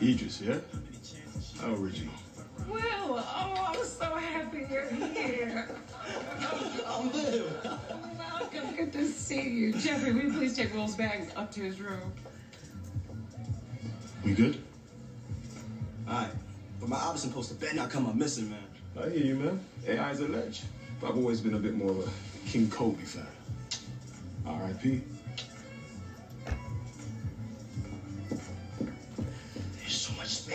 Idris, 0.02 0.40
yeah? 0.40 0.58
How 1.60 1.74
original. 1.74 2.14
Well, 2.68 2.82
oh, 3.18 3.74
I'm 3.74 3.84
so 3.84 4.04
happy 4.16 4.66
you're 4.70 4.86
here. 4.86 5.68
I'm 6.86 7.08
good. 7.10 7.44
Welcome. 8.18 8.76
Good 8.76 8.92
to 8.92 9.06
see 9.06 9.48
you. 9.48 9.72
Geoffrey, 9.72 10.12
will 10.12 10.22
you 10.22 10.32
please 10.32 10.56
take 10.56 10.74
Will's 10.74 10.96
bags 10.96 11.32
up 11.36 11.52
to 11.52 11.62
his 11.62 11.80
room? 11.80 12.12
We 14.24 14.32
good? 14.32 14.62
Alright. 16.08 16.30
But 16.80 16.88
my 16.88 16.96
Iverson 16.96 17.32
poster 17.32 17.54
better 17.54 17.76
not 17.76 17.90
come 17.90 18.06
up 18.06 18.14
missing, 18.14 18.50
man. 18.50 18.58
I 19.00 19.10
hear 19.10 19.24
you, 19.24 19.34
man. 19.36 19.64
AI's 19.88 20.20
a 20.20 20.28
ledge. 20.28 20.62
But 21.00 21.10
I've 21.10 21.16
always 21.16 21.40
been 21.40 21.54
a 21.54 21.58
bit 21.58 21.74
more 21.74 21.90
of 21.90 21.98
a 21.98 22.48
King 22.48 22.70
Kobe 22.70 23.02
fan. 23.02 23.26
R.I.P. 24.46 25.02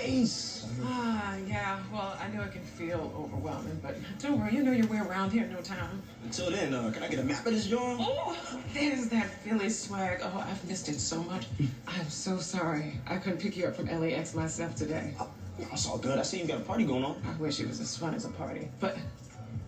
space. 0.09 0.65
Ah, 0.83 1.35
yeah. 1.47 1.79
Well, 1.91 2.17
I 2.19 2.27
know 2.29 2.43
it 2.43 2.51
can 2.51 2.61
feel 2.61 3.11
overwhelming, 3.17 3.79
but 3.81 3.95
don't 4.19 4.39
worry. 4.39 4.53
You 4.53 4.63
know 4.63 4.71
your 4.71 4.87
way 4.87 4.97
around 4.97 5.31
here 5.31 5.43
in 5.43 5.51
no 5.51 5.61
time. 5.61 6.01
Until 6.23 6.51
then, 6.51 6.73
uh, 6.73 6.91
can 6.91 7.03
I 7.03 7.07
get 7.07 7.19
a 7.19 7.23
map 7.23 7.45
of 7.45 7.53
this 7.53 7.67
joint? 7.67 7.99
Oh, 8.01 8.37
there's 8.73 9.09
that 9.09 9.29
Philly 9.43 9.69
swag. 9.69 10.19
Oh, 10.23 10.45
I've 10.47 10.63
missed 10.67 10.89
it 10.89 10.99
so 10.99 11.23
much. 11.23 11.45
I'm 11.87 12.09
so 12.09 12.37
sorry. 12.37 12.99
I 13.07 13.17
couldn't 13.17 13.39
pick 13.39 13.57
you 13.57 13.65
up 13.67 13.75
from 13.75 13.85
LAX 13.87 14.33
myself 14.35 14.75
today. 14.75 15.13
That's 15.59 15.87
all 15.87 15.97
good. 15.97 16.17
I 16.17 16.23
see 16.23 16.39
you 16.39 16.47
got 16.47 16.61
a 16.61 16.63
party 16.63 16.85
going 16.85 17.03
on. 17.03 17.21
I 17.27 17.39
wish 17.41 17.59
it 17.59 17.67
was 17.67 17.79
as 17.79 17.95
fun 17.97 18.13
as 18.15 18.25
a 18.25 18.29
party. 18.29 18.69
But 18.79 18.97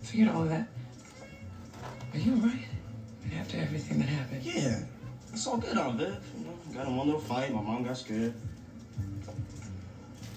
forget 0.02 0.30
all 0.30 0.44
of 0.44 0.50
that. 0.50 0.68
Are 2.14 2.18
you 2.18 2.34
alright? 2.36 2.66
After 3.38 3.58
everything 3.58 4.00
that 4.00 4.10
happened? 4.10 4.44
Yeah. 4.44 4.80
It's 5.34 5.48
all 5.48 5.58
good 5.58 5.78
Aunt 5.78 5.98
Viv. 5.98 6.18
You 6.38 6.46
know, 6.46 6.54
got 6.74 6.88
in 6.88 6.96
one 6.96 7.08
little 7.08 7.22
fight. 7.22 7.54
My 7.54 7.62
mom 7.62 7.84
got 7.84 7.98
scared. 7.98 8.34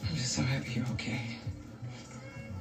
I'm 0.09 0.14
just 0.17 0.33
so 0.33 0.43
happy 0.43 0.73
you're 0.75 0.87
okay. 0.93 1.21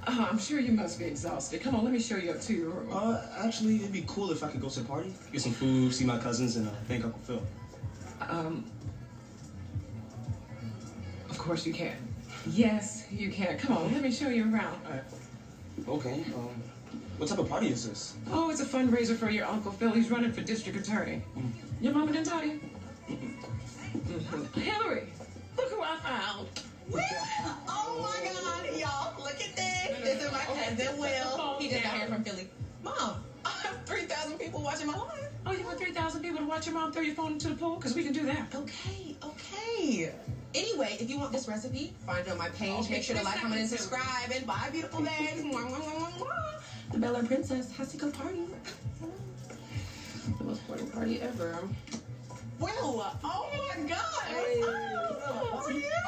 Oh, 0.06 0.28
I'm 0.30 0.38
sure 0.38 0.60
you 0.60 0.74
must 0.74 1.00
be 1.00 1.06
exhausted. 1.06 1.62
Come 1.62 1.76
on, 1.76 1.84
let 1.86 1.94
me 1.94 2.00
show 2.00 2.18
you 2.18 2.32
up 2.32 2.42
to 2.42 2.54
your 2.54 2.70
room. 2.72 2.90
Uh, 2.92 3.22
actually, 3.38 3.78
it'd 3.78 3.94
be 3.94 4.04
cool 4.06 4.32
if 4.32 4.44
I 4.44 4.50
could 4.50 4.60
go 4.62 4.68
to 4.70 4.80
the 4.82 4.86
party, 4.86 5.14
get 5.32 5.42
some 5.42 5.54
food, 5.54 5.94
see 5.94 6.04
my 6.04 6.18
cousins, 6.18 6.58
and 6.58 6.68
uh, 6.68 6.72
thank 6.88 7.06
Uncle 7.06 7.20
Phil. 7.24 7.42
Um, 8.28 8.66
of 11.30 11.38
course 11.38 11.66
you 11.66 11.74
can. 11.74 11.96
Yes, 12.48 13.06
you 13.12 13.30
can. 13.32 13.58
Come 13.58 13.78
on, 13.78 13.94
let 13.94 14.02
me 14.02 14.12
show 14.12 14.28
you 14.28 14.44
around. 14.54 14.78
Okay. 15.88 16.24
Um, 16.36 16.50
What 17.18 17.30
type 17.30 17.40
of 17.40 17.48
party 17.48 17.68
is 17.70 17.88
this? 17.88 18.16
Oh, 18.32 18.50
it's 18.50 18.60
a 18.60 18.66
fundraiser 18.66 19.16
for 19.16 19.30
your 19.30 19.46
Uncle 19.46 19.72
Phil. 19.72 19.92
He's 19.92 20.10
running 20.12 20.32
for 20.34 20.42
district 20.42 20.78
attorney. 20.78 21.22
Your 21.80 21.94
mama 21.94 22.12
didn't 22.12 22.28
tell 22.28 22.44
you? 22.46 22.60
Hilary, 24.56 25.04
look 25.58 25.70
who 25.72 25.82
I 25.82 25.98
found. 25.98 26.48
Oh 27.68 28.00
my 28.02 28.30
God, 28.30 28.80
y'all! 28.80 29.24
Look 29.24 29.42
at 29.42 29.56
this. 29.56 30.00
This 30.04 30.24
is 30.24 30.32
my 30.32 30.40
cousin 30.40 30.98
Will. 30.98 31.58
He 31.60 31.70
just 31.70 31.84
got 31.84 31.94
here 31.94 32.08
from 32.08 32.24
Philly. 32.24 32.50
Mom, 32.84 33.24
I 33.46 33.50
have 33.64 33.86
three 33.86 34.04
thousand 34.06 34.38
people 34.40 34.62
watching 34.62 34.88
my 34.88 34.98
live. 34.98 35.34
Oh, 35.46 35.52
you 35.52 35.66
want 35.66 35.78
3,000 35.78 36.22
people 36.22 36.40
to 36.40 36.46
watch 36.46 36.66
your 36.66 36.74
mom 36.74 36.94
throw 36.94 37.02
your 37.02 37.16
phone 37.16 37.34
into 37.34 37.50
the 37.50 37.56
pool? 37.56 37.76
Because 37.76 37.96
we 37.96 38.04
can 38.04 38.14
do 38.14 38.26
that. 38.26 38.48
Okay, 38.56 39.16
okay. 39.22 40.14
Anyway, 40.56 40.96
if 41.00 41.10
you 41.10 41.18
want 41.18 41.34
this 41.34 41.48
recipe, 41.50 41.94
find 42.06 42.26
it 42.26 42.32
on 42.32 42.38
my 42.38 42.48
page. 42.50 42.90
Make 42.90 43.04
sure 43.04 43.18
to 43.18 43.24
like, 43.24 43.40
comment, 43.40 43.60
and 43.60 43.70
subscribe, 43.70 44.32
and 44.34 44.48
buy 44.48 44.70
beautiful 44.72 45.02
bags. 45.02 45.44
The 46.92 46.98
Bel 46.98 47.18
Air 47.18 47.24
Princess 47.24 47.76
has 47.76 47.92
to 47.92 47.98
go 47.98 48.10
party. 48.12 48.40
The 50.40 50.44
most 50.46 50.66
boring 50.68 50.88
party 50.88 51.20
ever. 51.22 51.68
Will, 52.64 53.06
oh 53.24 53.50
my 53.76 53.84
God! 53.90 54.00
Oh, 54.32 55.64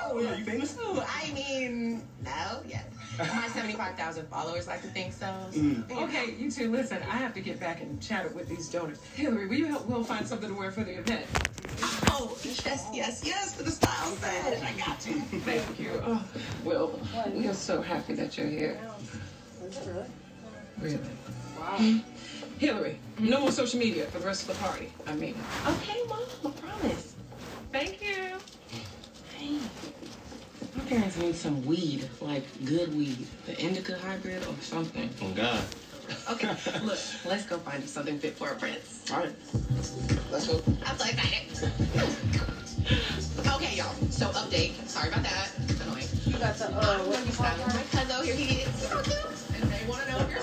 Oh, 0.07 0.19
yeah, 0.19 0.35
you 0.37 0.45
famous? 0.45 0.77
I 0.79 1.31
mean, 1.33 2.01
no, 2.23 2.61
yes. 2.65 2.85
My 3.17 3.47
75,000 3.49 4.27
followers 4.29 4.67
like 4.67 4.81
to 4.83 4.87
think 4.87 5.11
so. 5.11 5.25
Mm. 5.51 5.91
Okay, 5.91 6.35
you 6.39 6.49
two, 6.49 6.71
listen. 6.71 6.99
I 7.03 7.17
have 7.17 7.33
to 7.33 7.41
get 7.41 7.59
back 7.59 7.81
and 7.81 8.01
chat 8.01 8.33
with 8.33 8.47
these 8.47 8.69
donors. 8.69 8.99
Hilary, 9.15 9.47
will 9.47 9.55
you 9.55 9.65
help 9.65 9.85
Will 9.87 10.03
find 10.03 10.25
something 10.25 10.49
to 10.49 10.55
wear 10.55 10.71
for 10.71 10.83
the 10.85 10.99
event? 10.99 11.25
Oh, 12.11 12.37
yes, 12.43 12.87
yes, 12.93 13.21
yes, 13.25 13.55
for 13.55 13.63
the 13.63 13.71
style 13.71 14.11
set. 14.15 14.63
I 14.63 14.71
got 14.73 15.05
you. 15.05 15.19
Thank 15.41 15.79
you. 15.79 16.01
Oh, 16.05 16.23
Will, 16.63 16.99
we 17.33 17.47
are 17.47 17.53
so 17.53 17.81
happy 17.81 18.13
that 18.13 18.37
you're 18.37 18.47
here. 18.47 18.79
Really? 20.79 20.99
Wow. 21.59 21.99
Hilary, 22.57 22.97
no 23.19 23.41
more 23.41 23.51
social 23.51 23.79
media 23.79 24.05
for 24.05 24.19
the 24.19 24.25
rest 24.25 24.47
of 24.49 24.55
the 24.55 24.63
party. 24.63 24.91
I 25.07 25.13
mean, 25.15 25.35
Okay, 25.67 25.99
Mom, 26.07 26.19
I 26.45 26.49
promise. 26.51 27.15
thank 27.71 28.01
you. 28.01 28.37
Hey. 29.37 29.59
My 30.75 30.83
parents 30.85 31.17
need 31.17 31.35
some 31.35 31.65
weed, 31.65 32.09
like 32.21 32.43
good 32.65 32.95
weed, 32.95 33.27
the 33.45 33.57
indica 33.59 33.97
hybrid 33.97 34.43
or 34.47 34.53
something. 34.61 35.09
Oh, 35.21 35.29
God. 35.31 35.61
Okay, 36.31 36.49
look, 36.83 36.99
let's 37.25 37.45
go 37.45 37.57
find 37.59 37.87
something 37.89 38.19
fit 38.19 38.37
for 38.37 38.49
a 38.49 38.55
prince. 38.55 39.11
All 39.11 39.19
right. 39.19 39.33
Let's 40.31 40.47
go. 40.47 40.61
I'm 40.85 40.97
so 40.97 41.05
excited. 41.09 41.71
Okay, 43.47 43.75
y'all. 43.75 43.93
So 44.11 44.27
update. 44.29 44.73
Sorry 44.87 45.09
about 45.09 45.23
that. 45.23 45.49
It's 45.67 45.81
annoying. 45.81 46.07
You 46.25 46.37
got 46.37 46.55
the, 46.57 46.67
uh, 46.67 46.99
I'm 46.99 47.09
gonna 47.11 47.25
be 47.25 47.31
styling 47.31 47.67
my 47.67 47.83
cousin. 47.91 48.25
Here 48.25 48.35
he 48.35 48.61
is. 48.61 48.75
So 48.75 49.01
cute. 49.01 49.17
And 49.55 49.71
they 49.71 49.87
want 49.89 50.03
to 50.03 50.11
know 50.11 50.19
if 50.19 50.29
you're 50.31 50.41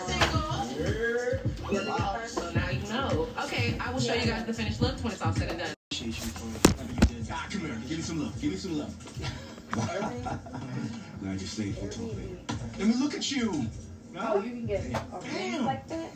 single. 1.75 1.99
So 2.27 2.51
now 2.53 2.71
you 2.71 2.81
know. 2.89 3.29
Okay, 3.45 3.77
I 3.81 3.91
will 3.93 4.01
show 4.01 4.15
you 4.15 4.27
guys 4.27 4.45
the 4.45 4.55
finished 4.55 4.81
look 4.81 4.99
when 5.03 5.13
it's 5.13 5.23
all 5.23 5.33
said 5.33 5.51
and 5.51 5.59
done. 5.59 5.75
Appreciate 5.91 6.09
you 6.09 6.31
for 6.33 6.47
whatever 6.71 6.93
you 6.93 7.23
did. 7.23 7.29
Ah, 7.33 7.47
come 7.51 7.61
here. 7.63 7.81
Give 7.89 7.99
me 7.99 8.03
some 8.03 8.23
love. 8.23 8.41
Give 8.41 8.51
me 8.51 8.57
some 8.57 8.79
love. 8.79 8.95
Glad 11.21 11.41
you 11.41 11.47
stayed 11.47 11.77
for 11.79 11.89
talking. 11.89 12.39
Let 12.79 12.89
me 12.89 12.95
look 12.95 13.15
at 13.15 13.31
you. 13.31 13.67
Oh, 14.19 14.43
you 14.43 14.51
can 14.51 14.67
get 14.67 14.81
a 14.85 15.19
ring 15.21 15.53
Damn. 15.53 15.65
like 15.67 15.89
that? 15.89 16.11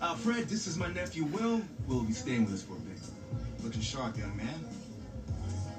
Uh, 0.00 0.14
Fred, 0.14 0.48
this 0.48 0.68
is 0.68 0.76
my 0.76 0.88
nephew 0.92 1.24
Will. 1.24 1.60
Will 1.88 2.02
be 2.02 2.12
staying 2.12 2.44
with 2.44 2.54
us 2.54 2.62
for 2.62 2.74
a 2.74 2.76
bit. 2.76 2.98
Looking 3.64 3.80
sharp, 3.80 4.16
young 4.16 4.36
man. 4.36 4.64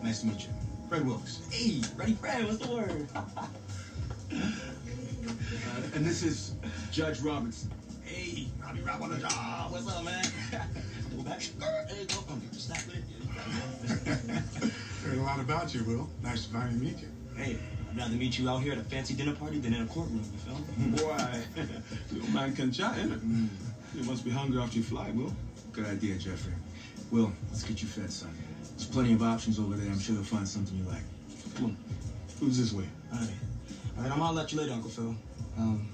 Nice 0.03 0.21
to 0.21 0.27
meet 0.27 0.41
you. 0.41 0.49
Fred 0.89 1.05
Wilkes. 1.05 1.39
Hey, 1.51 1.81
Ready 1.95 2.13
Fred, 2.13 2.45
what's 2.45 2.57
the 2.57 2.71
word? 2.71 3.07
Uh, 4.31 5.95
and 5.95 6.05
this 6.05 6.23
is 6.23 6.53
Judge 6.91 7.19
Robertson. 7.19 7.69
Hey, 8.09 8.47
I'll 8.65 8.73
be 8.73 8.81
right 8.81 8.99
on 8.99 9.11
the 9.11 9.17
job. 9.17 9.71
What's 9.71 9.87
up, 9.87 10.03
man? 10.03 10.25
Go 11.15 11.21
back. 11.21 11.43
You 11.45 12.05
go. 12.07 12.23
Snap 12.53 12.79
with 12.87 12.95
it. 12.95 14.71
Heard 15.05 15.17
a 15.19 15.21
lot 15.21 15.39
about 15.39 15.75
you, 15.75 15.83
Will. 15.83 16.09
Nice 16.23 16.47
to 16.47 16.53
finally 16.53 16.79
meet 16.79 16.97
you. 16.99 17.07
Hey, 17.35 17.59
I'd 17.91 17.97
rather 17.97 18.15
meet 18.15 18.39
you 18.39 18.49
out 18.49 18.63
here 18.63 18.71
at 18.71 18.79
a 18.79 18.83
fancy 18.83 19.13
dinner 19.13 19.35
party 19.35 19.59
than 19.59 19.75
in 19.75 19.83
a 19.83 19.85
courtroom, 19.85 20.23
you 20.33 20.39
feel 20.39 20.55
me? 20.55 20.97
Boy, 20.97 21.63
little 22.11 22.29
man 22.31 22.55
can 22.55 22.71
chat, 22.71 22.95
innit? 22.95 23.21
You 23.93 24.03
must 24.05 24.25
be 24.25 24.31
hungry 24.31 24.59
after 24.59 24.77
you 24.77 24.83
fly, 24.83 25.11
Will. 25.11 25.31
Good 25.71 25.85
idea, 25.85 26.15
Geoffrey. 26.15 26.53
Will, 27.11 27.31
let's 27.49 27.61
get 27.61 27.79
you 27.79 27.87
fed, 27.87 28.11
son. 28.11 28.35
There's 28.71 28.87
plenty 28.87 29.13
of 29.13 29.21
options 29.21 29.59
over 29.59 29.75
there. 29.75 29.91
I'm 29.91 29.99
sure 29.99 30.15
you'll 30.15 30.23
find 30.23 30.47
something 30.47 30.75
you 30.75 30.85
like. 30.85 31.03
Come 31.55 31.65
on. 31.65 31.77
Who's 32.39 32.57
this 32.57 32.73
way? 32.73 32.85
All 33.13 33.19
right. 33.19 33.29
All 33.97 34.03
right, 34.03 34.11
I'm 34.11 34.17
gonna 34.17 34.35
let 34.35 34.51
you 34.51 34.59
later, 34.61 34.73
Uncle 34.73 34.89
Phil. 34.89 35.15
Um, 35.59 35.87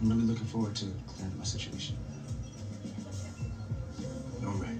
I'm 0.00 0.08
really 0.08 0.22
looking 0.22 0.46
forward 0.46 0.74
to 0.76 0.86
clearing 1.06 1.32
up 1.32 1.38
my 1.38 1.44
situation. 1.44 1.96
All 4.44 4.52
right. 4.52 4.78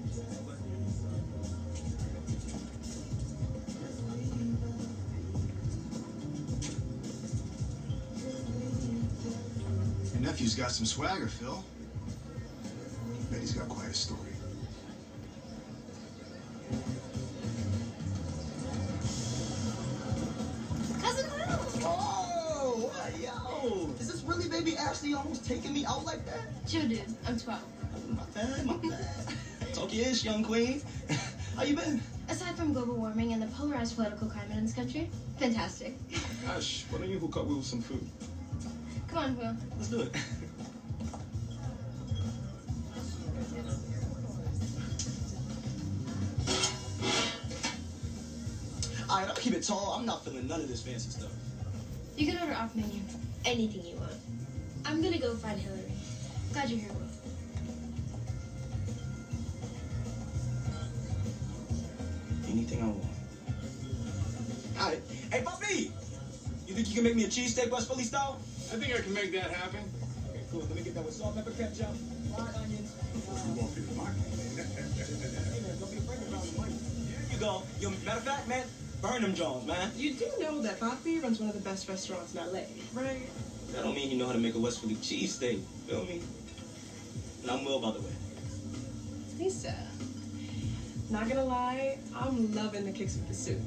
Your 10.13 10.21
nephew's 10.21 10.55
got 10.55 10.71
some 10.71 10.85
swagger, 10.85 11.27
Phil. 11.27 11.63
Bet 13.31 13.39
he's 13.39 13.53
got 13.53 13.67
quite 13.67 13.89
a 13.89 13.93
story. 13.93 14.34
Baby 25.05 25.13
Ashley 25.13 25.23
almost 25.23 25.45
taking 25.45 25.73
me 25.73 25.85
out 25.85 26.03
like 26.05 26.25
that? 26.25 26.67
Chill, 26.67 26.87
dude. 26.87 27.03
I'm 27.27 27.39
12. 27.39 27.61
My 28.09 28.23
bad, 28.33 28.65
my 28.65 28.73
bad. 28.73 29.07
Talk 29.73 29.93
your 29.93 30.07
ish, 30.07 30.23
young 30.23 30.43
queen. 30.43 30.81
How 31.55 31.63
you 31.63 31.75
been? 31.75 32.01
Aside 32.27 32.55
from 32.55 32.73
global 32.73 32.95
warming 32.95 33.33
and 33.33 33.41
the 33.41 33.47
polarized 33.47 33.95
political 33.95 34.27
climate 34.27 34.57
in 34.57 34.65
this 34.65 34.73
country, 34.73 35.09
fantastic. 35.37 35.95
Ash, 36.47 36.85
why 36.89 36.99
don't 36.99 37.09
you 37.09 37.19
hook 37.19 37.37
up 37.37 37.45
with 37.45 37.63
some 37.63 37.81
food? 37.81 38.07
Come 39.09 39.17
on, 39.17 39.37
Will. 39.37 39.55
Let's 39.77 39.89
do 39.89 40.01
it. 40.01 40.15
All 49.07 49.19
right, 49.19 49.27
I'll 49.27 49.35
keep 49.35 49.53
it 49.53 49.63
tall. 49.63 49.95
I'm 49.97 50.05
not 50.05 50.25
feeling 50.25 50.47
none 50.47 50.61
of 50.61 50.67
this 50.67 50.81
fancy 50.81 51.11
stuff. 51.11 51.31
You 52.17 52.31
can 52.31 52.41
order 52.41 52.53
off 52.53 52.75
menu. 52.75 53.01
Anything 53.45 53.85
you 53.85 53.95
want. 53.97 54.24
I'm 54.85 55.01
gonna 55.01 55.17
go 55.17 55.33
find 55.35 55.59
Hilary. 55.59 55.91
Glad 56.53 56.69
you're 56.69 56.79
here, 56.79 56.89
Will. 56.93 57.01
Anything 62.47 62.83
I 62.83 62.85
want. 62.85 63.03
All 64.79 64.87
right. 64.89 65.01
Hey, 65.31 65.41
Buffy! 65.43 65.91
You 66.67 66.73
think 66.75 66.87
you 66.87 66.93
can 66.93 67.03
make 67.03 67.15
me 67.15 67.23
a 67.23 67.27
cheesesteak 67.27 67.71
West 67.71 67.89
Philly 67.89 68.03
style? 68.03 68.39
I 68.71 68.77
think 68.77 68.93
I 68.93 69.01
can 69.01 69.13
make 69.13 69.31
that 69.33 69.49
happen. 69.51 69.79
Okay, 70.29 70.43
cool. 70.51 70.61
Let 70.61 70.75
me 70.75 70.83
get 70.83 70.93
that 70.93 71.03
with 71.03 71.15
salt, 71.15 71.35
pepper, 71.35 71.51
ketchup, 71.51 71.89
fried 72.35 72.55
onions. 72.55 72.91
You 73.47 73.53
won't 73.59 73.75
be 73.75 73.81
the 73.81 73.95
market. 73.95 74.21
Hey, 74.21 75.61
man, 75.61 75.79
don't 75.79 75.91
be 75.91 75.97
afraid 75.97 76.27
about 76.27 76.43
the 76.43 76.61
money. 76.61 76.73
Here 76.73 77.25
you 77.31 77.37
go. 77.39 77.63
Yo, 77.79 77.89
matter 78.05 78.17
of 78.17 78.23
fact, 78.23 78.47
man, 78.47 78.67
burn 79.01 79.23
them 79.23 79.33
Jones, 79.33 79.65
man. 79.65 79.91
You 79.97 80.13
do 80.13 80.27
know 80.39 80.61
that 80.61 80.79
Poppy 80.79 81.19
runs 81.19 81.39
one 81.39 81.49
of 81.49 81.55
the 81.55 81.61
best 81.61 81.89
restaurants 81.89 82.35
in 82.35 82.39
LA, 82.45 82.61
right? 82.93 83.27
That 83.75 83.83
don't 83.83 83.93
mean 83.93 84.09
you 84.09 84.17
know 84.17 84.27
how 84.27 84.31
to 84.31 84.39
make 84.39 84.55
a 84.55 84.59
West 84.59 84.79
Philly 84.79 84.95
cheesesteak. 84.95 85.61
Feel 85.87 86.05
me? 86.05 86.21
And 87.41 87.51
I'm 87.51 87.65
Will, 87.65 87.79
by 87.81 87.91
the 87.91 87.99
way. 87.99 88.11
Lisa. 89.37 89.75
Not 91.09 91.27
gonna 91.27 91.43
lie, 91.43 91.99
I'm 92.15 92.55
loving 92.55 92.85
the 92.85 92.91
kicks 92.93 93.15
with 93.15 93.27
the 93.27 93.33
soup. 93.33 93.59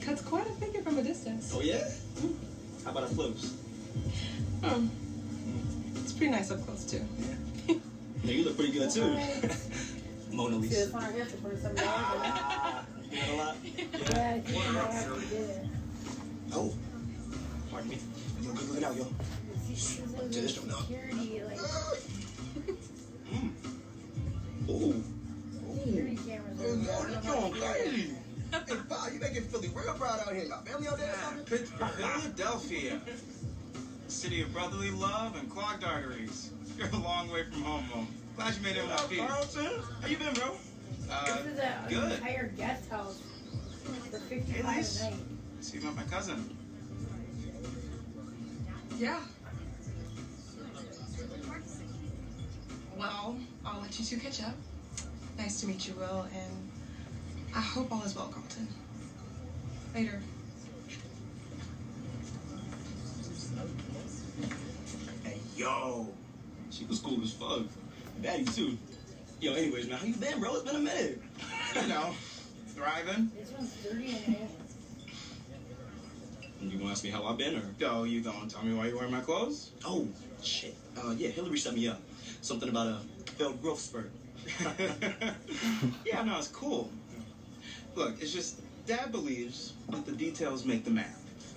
Cuts 0.00 0.22
quite 0.22 0.46
a 0.46 0.52
figure 0.52 0.80
from 0.80 0.96
a 0.98 1.02
distance. 1.02 1.52
Oh, 1.54 1.60
yeah? 1.60 1.86
How 2.84 2.92
about 2.92 3.04
a 3.04 3.06
flips? 3.08 3.54
Hmm. 4.64 4.88
It's 5.96 6.12
pretty 6.14 6.32
nice 6.32 6.50
up 6.50 6.64
close 6.64 6.84
too. 6.84 7.04
Yeah, 8.24 8.32
you 8.32 8.44
look 8.44 8.56
pretty 8.56 8.72
good, 8.72 8.90
too. 8.90 9.02
Mona 10.32 10.54
See, 10.56 10.60
Lisa. 10.62 10.82
it's 10.84 10.92
hard 10.92 11.14
here 11.14 11.26
for 11.26 11.56
some 11.56 11.74
dollars. 11.74 12.84
You 13.10 13.18
got 13.18 13.28
a 13.28 13.36
lot? 13.36 13.56
Yeah, 13.64 14.36
you 14.36 14.52
know, 14.72 14.86
I 14.88 14.92
have 14.92 15.14
to 15.14 15.20
do 15.28 15.36
it. 15.36 15.66
Oh. 16.52 16.74
Pardon 17.70 17.90
me. 17.90 17.98
Yo, 18.42 18.52
good 18.52 18.68
looking 18.68 18.84
out, 18.84 18.96
yo. 18.96 19.06
She's 19.80 19.96
To 19.96 20.28
this 20.28 20.58
one, 20.60 20.68
no. 20.68 20.76
security, 20.80 21.40
like, 21.42 21.58
Ooh. 24.68 25.02
security 25.84 26.18
cameras. 26.28 26.60
Oh, 26.60 26.74
no, 26.74 27.08
you're 27.08 27.22
going 27.22 27.52
crazy. 27.54 28.10
Hey, 28.52 28.76
Pa, 28.88 29.08
you 29.12 29.20
making 29.20 29.42
Philly 29.44 29.68
real 29.74 29.94
proud 29.94 30.20
out 30.20 30.34
here. 30.34 30.44
Y'all 30.44 30.60
family 30.62 30.88
out 30.88 30.98
there 30.98 31.14
or? 31.14 31.56
Philadelphia. 31.88 33.00
City 34.08 34.42
of 34.42 34.52
brotherly 34.52 34.90
love 34.90 35.36
and 35.36 35.48
clogged 35.48 35.84
arteries. 35.84 36.50
You're 36.76 36.88
a 36.88 36.96
long 36.96 37.30
way 37.30 37.44
from 37.44 37.62
home, 37.62 37.84
Mom. 37.94 38.08
Glad 38.36 38.54
you 38.56 38.62
made 38.62 38.76
it 38.76 38.82
with 38.82 39.18
What. 39.18 39.28
Carlton? 39.28 39.82
How 40.02 40.08
you 40.08 40.16
been, 40.18 40.34
bro? 40.34 40.56
Uh, 41.10 41.24
This 41.42 41.46
is 41.54 41.58
a- 41.58 41.62
an 41.64 41.88
good. 41.88 42.12
entire 42.12 42.48
guest 42.48 42.90
house 42.90 43.20
for 44.10 44.18
55 44.18 44.64
nice. 44.64 45.00
a 45.00 45.04
night. 45.10 45.14
See 45.60 45.78
about 45.78 45.96
my 45.96 46.02
cousin. 46.04 46.56
Yeah. 48.98 49.20
Well, 53.00 53.34
I'll 53.64 53.80
let 53.80 53.98
you 53.98 54.04
two 54.04 54.18
catch 54.18 54.42
up. 54.42 54.52
Nice 55.38 55.62
to 55.62 55.66
meet 55.66 55.88
you, 55.88 55.94
Will, 55.94 56.26
and 56.34 56.70
I 57.56 57.60
hope 57.60 57.90
all 57.90 58.02
is 58.02 58.14
well, 58.14 58.26
Carlton. 58.26 58.68
Later. 59.94 60.20
Hey, 65.24 65.38
yo. 65.56 66.08
She 66.70 66.84
was 66.84 66.98
cool 66.98 67.22
as 67.22 67.32
fuck. 67.32 67.62
Daddy, 68.20 68.44
too. 68.44 68.76
Yo, 69.40 69.54
anyways, 69.54 69.88
man, 69.88 69.96
how 69.96 70.04
you 70.04 70.12
been, 70.16 70.38
bro? 70.38 70.56
It's 70.56 70.64
been 70.64 70.76
a 70.76 70.80
minute. 70.80 71.22
You 71.80 71.86
know, 71.86 72.14
thriving. 72.74 73.30
This 73.34 73.52
one's 73.52 73.72
dirty 73.76 74.16
and 74.26 74.48
You 76.72 76.78
gonna 76.78 76.90
ask 76.90 77.04
me 77.04 77.10
how 77.10 77.24
I've 77.24 77.38
been, 77.38 77.54
or? 77.56 77.62
Yo, 77.78 78.02
you 78.02 78.20
gonna 78.22 78.50
tell 78.50 78.64
me 78.64 78.74
why 78.74 78.88
you 78.88 78.96
wearing 78.96 79.12
my 79.12 79.20
clothes? 79.20 79.70
Oh, 79.86 80.08
shit. 80.42 80.74
Uh, 80.98 81.14
yeah, 81.16 81.28
Hilary 81.28 81.58
set 81.58 81.74
me 81.74 81.86
up. 81.86 82.02
Something 82.40 82.68
about 82.68 82.86
a 82.86 82.98
failed 83.32 83.60
growth 83.62 83.80
spurt. 83.80 84.10
yeah, 86.04 86.22
no, 86.22 86.38
it's 86.38 86.48
cool. 86.48 86.90
Look, 87.94 88.20
it's 88.20 88.32
just 88.32 88.60
Dad 88.86 89.12
believes 89.12 89.74
that 89.90 90.06
the 90.06 90.12
details 90.12 90.64
make 90.64 90.84
the 90.84 90.90
man. 90.90 91.14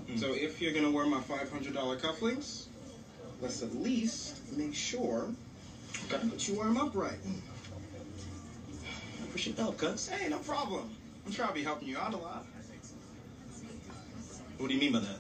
Hmm. 0.08 0.18
So 0.18 0.34
if 0.34 0.62
you're 0.62 0.74
gonna 0.74 0.92
wear 0.92 1.06
my 1.06 1.20
$500 1.20 1.74
cufflinks, 2.00 2.66
let's 3.42 3.62
at 3.62 3.76
least 3.76 4.40
make 4.56 4.76
sure 4.76 5.30
that 6.10 6.48
you 6.48 6.56
wear 6.56 6.66
them 6.66 6.78
upright. 6.78 7.14
Hmm. 7.14 7.40
I 9.22 9.26
appreciate 9.26 9.56
the 9.56 9.64
help, 9.64 9.78
cuz. 9.78 10.08
Hey, 10.08 10.30
no 10.30 10.40
problem. 10.40 10.90
I'm 11.26 11.32
sure 11.32 11.46
I'll 11.46 11.54
be 11.54 11.64
helping 11.64 11.88
you 11.88 11.98
out 11.98 12.14
a 12.14 12.18
lot. 12.18 12.46
What 14.58 14.68
do 14.68 14.74
you 14.74 14.80
mean 14.80 14.94
by 14.94 15.00
that? 15.00 15.18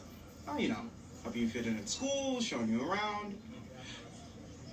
Oh, 0.47 0.57
you 0.57 0.69
know, 0.69 0.85
helping 1.23 1.41
you 1.41 1.47
fit 1.47 1.65
in 1.65 1.77
at 1.77 1.89
school, 1.89 2.39
showing 2.41 2.69
you 2.69 2.87
around. 2.89 3.35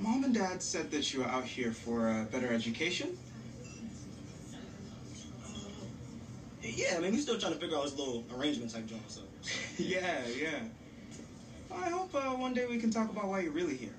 Mom 0.01 0.25
and 0.25 0.33
Dad 0.35 0.63
said 0.63 0.91
that 0.93 1.13
you 1.13 1.21
were 1.21 1.27
out 1.27 1.45
here 1.45 1.73
for 1.73 2.09
a 2.09 2.25
better 2.25 2.51
education. 2.51 3.19
Yeah, 6.63 6.95
I 6.97 7.01
mean, 7.01 7.13
we're 7.13 7.21
still 7.21 7.39
trying 7.39 7.53
to 7.53 7.59
figure 7.59 7.77
out 7.77 7.85
this 7.85 7.99
little 7.99 8.25
arrangement 8.35 8.73
type 8.73 8.87
joint, 8.87 9.03
so. 9.11 9.21
yeah, 9.79 10.23
yeah. 10.39 10.61
I 11.71 11.91
hope 11.91 12.15
uh, 12.15 12.31
one 12.31 12.55
day 12.55 12.67
we 12.67 12.79
can 12.79 12.91
talk 12.91 13.11
about 13.11 13.27
why 13.27 13.41
you're 13.41 13.53
really 13.53 13.77
here. 13.77 13.95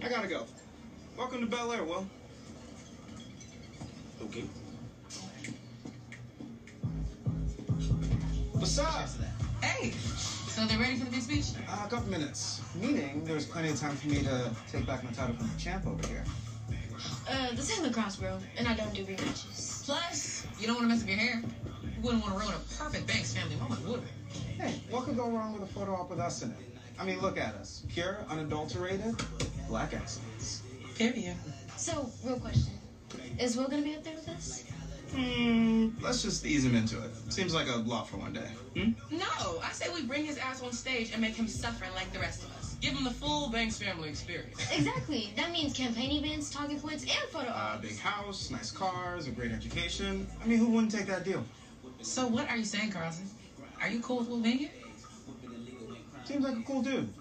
I 0.00 0.08
gotta 0.08 0.28
go. 0.28 0.46
Welcome 1.16 1.40
to 1.40 1.46
Bel 1.46 1.72
Air, 1.72 1.82
Will. 1.82 2.06
Okay. 4.22 4.44
What's 8.52 8.78
up? 8.78 9.08
Hey, 9.60 9.92
so 10.58 10.66
they're 10.66 10.78
ready 10.78 10.96
for 10.96 11.04
the 11.04 11.10
big 11.10 11.22
speech? 11.22 11.56
Uh, 11.68 11.84
a 11.86 11.88
couple 11.88 12.10
minutes. 12.10 12.60
Meaning 12.74 13.22
there's 13.24 13.46
plenty 13.46 13.70
of 13.70 13.78
time 13.78 13.94
for 13.94 14.08
me 14.08 14.22
to 14.22 14.50
take 14.70 14.86
back 14.86 15.04
my 15.04 15.10
title 15.12 15.36
from 15.36 15.48
the 15.48 15.58
champ 15.58 15.86
over 15.86 16.04
here. 16.08 16.24
Uh, 17.30 17.50
this 17.52 17.70
ain't 17.72 17.86
lacrosse, 17.86 18.16
bro, 18.16 18.38
and 18.56 18.66
I 18.66 18.74
don't 18.74 18.92
do 18.92 19.04
rematches. 19.04 19.84
Plus, 19.84 20.46
you 20.58 20.66
don't 20.66 20.76
want 20.76 20.86
to 20.86 20.94
mess 20.94 21.02
up 21.02 21.08
your 21.08 21.18
hair. 21.18 21.42
You 21.84 22.02
wouldn't 22.02 22.22
want 22.22 22.34
to 22.34 22.40
ruin 22.40 22.54
a 22.54 22.74
perfect 22.74 23.06
Banks 23.06 23.34
family 23.34 23.54
moment, 23.56 23.86
would 23.86 24.00
we? 24.00 24.40
Hey, 24.60 24.82
what 24.90 25.04
could 25.04 25.16
go 25.16 25.30
wrong 25.30 25.52
with 25.52 25.62
a 25.62 25.72
photo 25.72 25.94
op 25.94 26.10
with 26.10 26.18
us 26.18 26.42
in 26.42 26.50
it? 26.50 26.56
I 26.98 27.04
mean, 27.04 27.20
look 27.20 27.38
at 27.38 27.54
us. 27.54 27.84
Pure, 27.88 28.24
unadulterated, 28.28 29.14
black 29.68 29.94
excellence. 29.94 30.62
Period. 30.96 31.36
So, 31.76 32.10
real 32.24 32.40
question. 32.40 32.72
Is 33.38 33.56
Will 33.56 33.68
gonna 33.68 33.82
be 33.82 33.94
up 33.94 34.02
there 34.02 34.14
with 34.14 34.28
us? 34.28 34.64
Hmm, 35.14 35.88
let's 36.02 36.22
just 36.22 36.44
ease 36.44 36.64
him 36.64 36.74
into 36.74 37.02
it. 37.02 37.10
Seems 37.32 37.54
like 37.54 37.68
a 37.68 37.76
lot 37.76 38.08
for 38.08 38.18
one 38.18 38.32
day. 38.32 38.48
Hmm? 38.76 38.90
No, 39.10 39.58
I 39.62 39.70
say 39.72 39.86
we 39.94 40.02
bring 40.02 40.24
his 40.24 40.36
ass 40.38 40.62
on 40.62 40.72
stage 40.72 41.12
and 41.12 41.20
make 41.20 41.34
him 41.34 41.48
suffer 41.48 41.86
like 41.94 42.12
the 42.12 42.18
rest 42.18 42.42
of 42.42 42.50
us. 42.56 42.76
Give 42.80 42.92
him 42.94 43.04
the 43.04 43.10
full 43.10 43.48
Banks 43.50 43.78
family 43.78 44.08
experience. 44.08 44.60
Exactly. 44.72 45.32
That 45.36 45.50
means 45.50 45.72
campaign 45.72 46.22
events, 46.22 46.50
talking 46.50 46.78
points, 46.78 47.02
and 47.04 47.30
photo 47.30 47.48
Uh, 47.48 47.52
ops. 47.74 47.82
big 47.88 47.98
house, 47.98 48.50
nice 48.50 48.70
cars, 48.70 49.26
a 49.26 49.30
great 49.30 49.50
education. 49.50 50.26
I 50.42 50.46
mean, 50.46 50.58
who 50.58 50.66
wouldn't 50.68 50.92
take 50.92 51.06
that 51.06 51.24
deal? 51.24 51.42
So 52.02 52.26
what 52.26 52.48
are 52.48 52.56
you 52.56 52.64
saying, 52.64 52.92
Carlton? 52.92 53.28
Are 53.80 53.88
you 53.88 54.00
cool 54.00 54.18
with 54.18 54.28
Will 54.28 54.38
being 54.38 54.58
here? 54.58 54.70
Seems 56.24 56.44
like 56.44 56.58
a 56.58 56.62
cool 56.62 56.82
dude. 56.82 57.12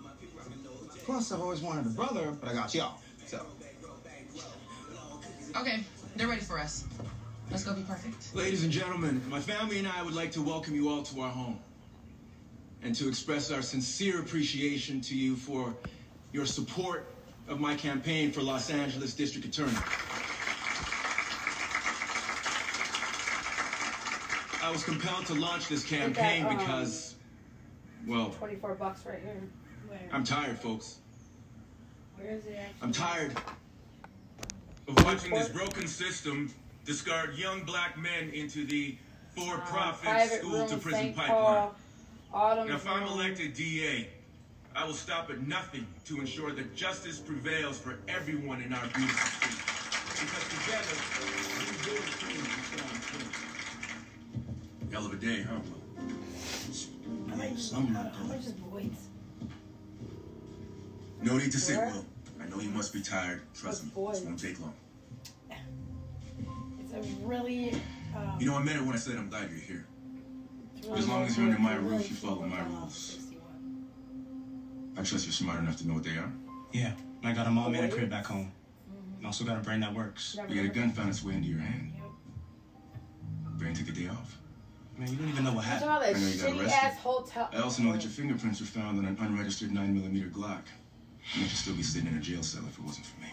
Plus, 1.05 1.31
I've 1.31 1.39
always 1.41 1.61
wanted 1.61 1.85
a 1.85 1.89
brother, 1.89 2.31
but 2.39 2.49
I 2.49 2.53
got 2.53 2.75
y'all. 2.75 2.99
So, 3.25 3.45
Okay, 5.55 5.79
they're 6.17 6.27
ready 6.27 6.41
for 6.41 6.59
us. 6.59 6.83
Let's 7.49 7.63
go 7.63 7.73
be 7.73 7.81
perfect. 7.83 8.35
Ladies 8.35 8.63
and 8.63 8.71
gentlemen, 8.71 9.21
my 9.29 9.39
family 9.39 9.79
and 9.79 9.87
I 9.87 10.03
would 10.03 10.13
like 10.13 10.31
to 10.33 10.41
welcome 10.41 10.75
you 10.75 10.89
all 10.89 11.01
to 11.03 11.21
our 11.21 11.29
home 11.29 11.59
and 12.83 12.93
to 12.95 13.07
express 13.07 13.51
our 13.51 13.61
sincere 13.61 14.19
appreciation 14.19 14.99
to 15.01 15.17
you 15.17 15.35
for 15.35 15.73
your 16.33 16.45
support 16.45 17.07
of 17.47 17.61
my 17.61 17.73
campaign 17.73 18.31
for 18.33 18.41
Los 18.41 18.69
Angeles 18.69 19.13
District 19.13 19.47
Attorney. 19.47 19.77
I 24.61 24.69
was 24.69 24.83
compelled 24.83 25.25
to 25.27 25.33
launch 25.33 25.69
this 25.69 25.85
campaign 25.85 26.45
um, 26.45 26.57
because, 26.57 27.15
well, 28.05 28.31
24 28.31 28.75
bucks 28.75 29.05
right 29.05 29.19
here. 29.23 29.41
Where? 29.87 29.99
I'm 30.11 30.25
tired, 30.25 30.59
folks. 30.59 30.97
Where 32.17 32.29
is 32.29 32.45
it 32.45 32.57
actually? 32.59 32.75
I'm 32.81 32.91
tired 32.91 33.37
of 34.89 35.05
watching 35.05 35.31
this 35.31 35.47
broken 35.47 35.87
system 35.87 36.53
discard 36.87 37.37
young 37.37 37.63
black 37.63 37.97
men 37.97 38.29
into 38.29 38.65
the 38.65 38.95
for-profit 39.35 40.07
Uh, 40.07 40.25
school 40.27 40.67
to 40.67 40.77
prison 40.77 41.13
pipeline. 41.13 41.69
Paul, 42.31 42.65
Now, 42.65 42.75
if 42.75 42.87
I'm 42.87 43.03
elected 43.03 43.53
DA, 43.53 44.07
I 44.73 44.85
will 44.85 44.93
stop 44.93 45.29
at 45.29 45.45
nothing 45.45 45.85
to 46.05 46.19
ensure 46.19 46.51
that 46.53 46.75
justice 46.75 47.19
prevails 47.19 47.77
for 47.77 47.99
everyone 48.07 48.61
in 48.61 48.73
our 48.73 48.87
beautiful 48.87 49.27
city. 49.27 49.55
Because 50.23 50.45
together, 50.55 50.95
we 51.59 51.75
build 51.85 52.05
a 52.07 52.15
team 52.23 52.41
and 52.55 52.63
strong 52.71 52.95
team. 53.19 54.91
Hell 54.91 55.05
of 55.05 55.13
a 55.13 55.15
day, 55.17 55.43
huh? 55.43 55.59
How 57.29 57.35
much, 57.35 57.71
how, 57.71 57.79
how 57.81 58.23
much 58.25 58.39
is 58.39 58.53
the? 58.53 58.61
No 61.21 61.37
need 61.37 61.51
to 61.51 61.59
sit, 61.59 61.77
Will. 61.79 62.05
I 62.41 62.47
know 62.47 62.59
you 62.61 62.69
must 62.69 62.93
be 62.93 63.01
tired. 63.01 63.41
Trust 63.53 63.83
me, 63.83 63.91
What's 63.93 64.19
this 64.19 64.27
won't 64.27 64.39
take 64.39 64.59
long. 64.61 64.73
It's 66.97 67.07
a 67.07 67.25
really. 67.25 67.73
Um, 68.15 68.37
You 68.39 68.47
know, 68.47 68.55
I 68.57 68.63
meant 68.63 68.77
it 68.77 68.83
when 68.83 68.95
I 68.95 68.97
said 68.97 69.15
I'm 69.15 69.29
glad 69.29 69.49
you're 69.49 69.59
here. 69.59 69.85
really 70.85 70.99
As 70.99 71.07
long 71.07 71.23
as 71.23 71.37
you're 71.37 71.47
under 71.47 71.59
my 71.59 71.75
grade, 71.75 71.91
roof, 71.91 72.09
you 72.09 72.15
follow 72.15 72.41
my 72.45 72.61
rules. 72.65 73.19
I 74.97 75.03
trust 75.03 75.25
you're 75.25 75.33
smart 75.33 75.59
enough 75.59 75.77
to 75.77 75.87
know 75.87 75.95
what 75.95 76.03
they 76.03 76.17
are. 76.17 76.31
Yeah, 76.71 76.93
I 77.23 77.33
got 77.33 77.45
a 77.47 77.51
mom 77.51 77.75
and 77.75 77.85
a 77.85 77.89
crib 77.95 78.09
back 78.09 78.25
home. 78.25 78.51
And 79.17 79.25
also 79.25 79.43
got 79.43 79.57
a 79.57 79.61
brain 79.61 79.79
that 79.81 79.93
works. 79.93 80.35
Never 80.35 80.53
You 80.53 80.63
got 80.63 80.71
a 80.71 80.73
gun 80.79 80.91
found 80.91 81.09
its 81.09 81.23
way 81.23 81.33
into 81.33 81.47
your 81.47 81.59
hand. 81.59 81.93
Brain 83.57 83.73
took 83.73 83.89
a 83.89 83.91
day 83.91 84.07
off. 84.07 84.37
Man, 84.97 85.07
you 85.09 85.15
don't 85.17 85.29
even 85.29 85.43
know 85.43 85.53
what 85.53 85.65
happened. 85.65 85.89
talking 85.89 86.15
I 86.15 86.19
know 86.19 86.27
you 86.27 86.41
got 86.41 86.49
shitty 86.49 86.61
arrested. 86.61 86.83
ass 86.83 86.97
hotel? 86.97 87.49
I 87.53 87.57
also 87.61 87.83
know 87.83 87.91
that 87.93 88.01
your 88.01 88.11
fingerprints 88.11 88.59
were 88.59 88.65
found 88.65 88.97
on 88.97 89.05
an 89.05 89.17
unregistered 89.19 89.69
9mm 89.69 90.31
Glock. 90.31 90.63
And 91.33 91.43
you 91.43 91.47
could 91.47 91.57
still 91.57 91.75
be 91.75 91.83
sitting 91.83 92.07
in 92.07 92.17
a 92.17 92.19
jail 92.21 92.41
cell 92.41 92.63
if 92.67 92.79
it 92.79 92.83
wasn't 92.83 93.05
for 93.05 93.19
me. 93.21 93.27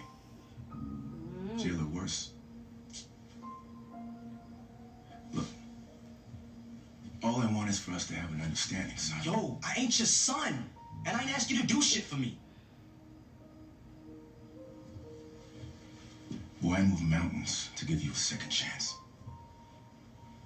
Mm. 0.75 1.63
Jail 1.63 1.81
or 1.81 1.87
worse. 1.87 2.34
All 7.25 7.41
I 7.41 7.47
want 7.47 7.71
is 7.71 7.79
for 7.79 7.93
us 7.93 8.05
to 8.09 8.15
have 8.15 8.31
an 8.33 8.43
understanding, 8.43 8.99
son. 8.99 9.19
Yo, 9.25 9.59
I 9.65 9.73
ain't 9.81 9.99
your 9.99 10.05
son. 10.05 10.63
And 11.07 11.17
I 11.17 11.23
ain't 11.23 11.35
asked 11.35 11.51
you 11.51 11.59
to 11.59 11.67
do 11.67 11.81
shit 11.81 12.05
for 12.05 12.17
me. 12.17 12.37
Boy, 16.61 16.75
I 16.75 16.83
move 16.83 17.01
mountains 17.03 17.71
to 17.77 17.87
give 17.87 18.03
you 18.03 18.11
a 18.11 18.15
second 18.15 18.51
chance. 18.51 18.95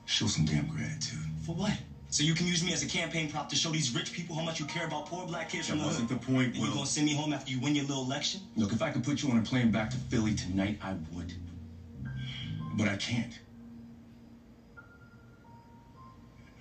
Show 0.04 0.26
some 0.26 0.44
damn 0.44 0.66
gratitude. 0.68 1.18
For 1.44 1.52
what? 1.52 1.72
So 2.10 2.22
you 2.22 2.32
can 2.32 2.46
use 2.46 2.62
me 2.62 2.72
as 2.72 2.80
a 2.80 2.86
campaign 2.86 3.28
prop 3.28 3.48
to 3.48 3.56
show 3.56 3.70
these 3.70 3.92
rich 3.92 4.12
people 4.12 4.36
how 4.36 4.42
much 4.42 4.60
you 4.60 4.64
care 4.64 4.84
about 4.84 5.06
poor 5.06 5.26
black 5.26 5.48
kids 5.48 5.66
That 5.66 5.72
from 5.72 5.80
the 5.80 5.84
wasn't 5.84 6.08
hood. 6.08 6.20
the 6.20 6.26
point, 6.26 6.54
And 6.54 6.64
you 6.64 6.70
gonna 6.72 6.86
send 6.86 7.06
me 7.06 7.12
home 7.12 7.32
after 7.32 7.50
you 7.50 7.58
win 7.58 7.74
your 7.74 7.84
little 7.86 8.04
election? 8.04 8.40
Look, 8.54 8.70
if 8.70 8.82
I 8.82 8.90
could 8.90 9.02
put 9.02 9.20
you 9.20 9.30
on 9.30 9.36
a 9.36 9.42
plane 9.42 9.72
back 9.72 9.90
to 9.90 9.96
Philly 9.96 10.32
tonight, 10.32 10.78
I 10.80 10.94
would. 11.12 11.34
But 12.74 12.86
I 12.86 12.94
can't. 12.94 13.36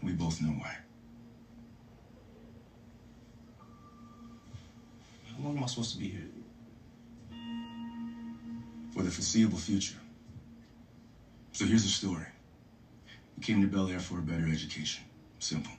We 0.07 0.13
both 0.13 0.41
know 0.41 0.51
why. 0.51 0.73
How 5.29 5.43
long 5.43 5.57
am 5.57 5.63
I 5.65 5.67
supposed 5.67 5.91
to 5.91 5.99
be 5.99 6.07
here? 6.07 6.21
For 8.93 9.03
the 9.03 9.11
foreseeable 9.11 9.57
future. 9.57 9.97
So 11.51 11.65
here's 11.65 11.83
the 11.83 11.89
story. 11.89 12.25
You 13.35 13.43
came 13.43 13.61
to 13.61 13.67
Bel 13.67 13.89
Air 13.89 13.99
for 13.99 14.19
a 14.19 14.21
better 14.21 14.47
education. 14.49 15.03
Simple. 15.39 15.73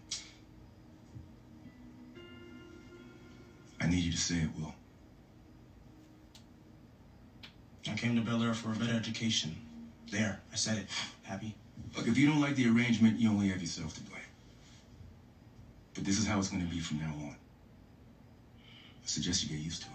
I 3.80 3.86
need 3.86 4.04
you 4.04 4.12
to 4.12 4.18
say 4.18 4.36
it, 4.36 4.50
Will. 4.58 4.74
I 7.90 7.94
came 7.94 8.14
to 8.14 8.20
Bel 8.20 8.42
Air 8.42 8.52
for 8.52 8.72
a 8.72 8.76
better 8.76 8.94
education. 8.94 9.56
There, 10.12 10.38
I 10.52 10.56
said 10.56 10.76
it. 10.76 10.86
Happy? 11.22 11.54
Look, 11.96 12.06
if 12.06 12.18
you 12.18 12.26
don't 12.26 12.42
like 12.42 12.56
the 12.56 12.68
arrangement, 12.68 13.18
you 13.18 13.30
only 13.30 13.48
have 13.48 13.62
yourself 13.62 13.94
to 13.94 14.02
blame. 14.02 14.17
But 15.98 16.04
this 16.04 16.16
is 16.16 16.28
how 16.28 16.38
it's 16.38 16.46
going 16.46 16.64
to 16.64 16.72
be 16.72 16.78
from 16.78 17.00
now 17.00 17.12
on. 17.12 17.34
I 17.34 19.06
suggest 19.06 19.42
you 19.42 19.48
get 19.48 19.58
used 19.58 19.82
to 19.82 19.88
it. 19.88 19.94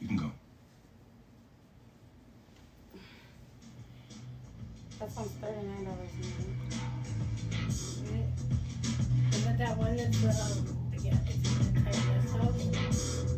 You 0.00 0.06
can 0.06 0.16
go. 0.18 0.30
That's 5.00 5.18
on 5.18 5.24
thirty-nine 5.24 5.84
dollars 5.84 6.10
a 6.12 7.74
Isn't 9.36 9.58
that 9.58 9.76
one 9.76 9.96
that's 9.96 10.20
the, 10.20 10.28
um, 10.28 10.92
yeah, 11.02 11.18
it's 11.26 11.42
the 11.58 11.66
entire 11.74 12.02
restaurant? 12.20 13.35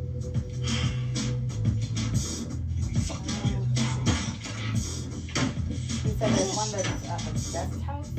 Said 6.18 6.32
there's 6.32 6.56
one 6.56 6.70
that's 6.72 7.08
uh, 7.08 7.14
a 7.14 7.32
guest 7.52 7.80
house. 7.82 8.10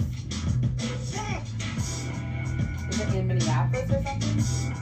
Is 2.89 2.99
it 3.01 3.13
in 3.13 3.27
Minneapolis 3.27 3.91
or 3.91 4.01
something? 4.01 4.75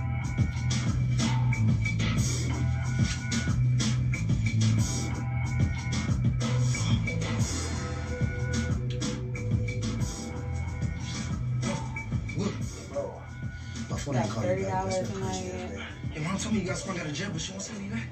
Phone 13.97 14.15
ain't 14.15 14.30
calling 14.30 14.49
you 14.49 14.56
thirty 14.56 14.63
back. 14.63 14.84
That's 14.86 14.99
dollars 14.99 15.10
not 15.10 15.17
in 15.17 15.19
my 15.19 15.27
appreciated, 15.27 15.77
man. 15.77 15.88
Your 16.13 16.23
mom 16.23 16.38
told 16.38 16.53
me 16.53 16.62
you 16.62 16.67
got 16.67 16.77
sprung 16.77 16.99
out 16.99 17.06
of 17.08 17.13
jail, 17.13 17.30
but 17.34 17.41
she 17.41 17.51
won't 17.51 17.63
send 17.63 17.82
me 17.82 17.89
back. 17.89 18.08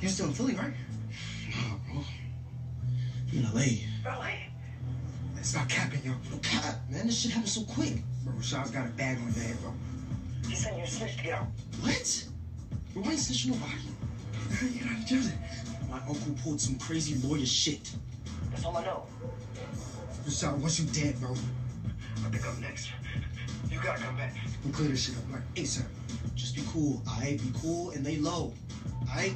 You're 0.00 0.10
still 0.10 0.26
in 0.26 0.32
Philly, 0.34 0.54
right? 0.54 0.74
You 3.32 3.40
in 3.40 3.54
LA. 3.54 3.60
LA? 4.04 4.30
It's 5.36 5.54
not 5.54 5.68
capping, 5.68 6.02
yo. 6.04 6.12
No 6.30 6.38
cap, 6.38 6.76
man. 6.90 7.06
This 7.06 7.18
shit 7.20 7.30
happened 7.30 7.48
so 7.48 7.62
quick. 7.62 7.94
Bro, 8.24 8.34
Rashad's 8.34 8.70
got 8.70 8.86
a 8.86 8.90
bag 8.90 9.18
on 9.18 9.32
your 9.32 9.44
head, 9.44 9.60
bro. 9.62 9.72
He 10.48 10.54
sent 10.54 10.76
you 10.76 10.82
a 10.82 10.86
snitch 10.86 11.16
to 11.16 11.22
get 11.22 11.34
out. 11.34 11.46
What? 11.80 12.26
Bro, 12.92 13.04
I 13.04 13.10
ain't 13.10 13.18
snitching 13.18 13.50
nobody. 13.50 14.76
You're 14.76 14.84
not 14.84 15.00
in 15.00 15.06
Jersey. 15.06 15.32
My 15.88 15.98
uncle 15.98 16.34
pulled 16.42 16.60
some 16.60 16.78
crazy 16.78 17.26
lawyer 17.26 17.46
shit. 17.46 17.90
That's 18.50 18.64
all 18.64 18.76
I 18.76 18.84
know. 18.84 19.06
Rashad, 20.26 20.58
once 20.58 20.80
you 20.80 20.86
dead, 20.86 21.18
bro, 21.20 21.30
I 21.30 22.28
think 22.30 22.46
I'm 22.46 22.60
next. 22.60 22.90
You 23.70 23.80
gotta 23.82 24.02
come 24.02 24.16
back. 24.16 24.34
We'll 24.64 24.74
clear 24.74 24.88
this 24.88 25.06
shit 25.06 25.16
up 25.16 25.32
like 25.32 25.54
ASAP. 25.54 25.86
Just 26.34 26.56
be 26.56 26.62
cool, 26.72 27.00
alright? 27.08 27.40
Be 27.40 27.52
cool 27.60 27.90
and 27.90 28.04
lay 28.04 28.18
low, 28.18 28.52
alright? 29.08 29.34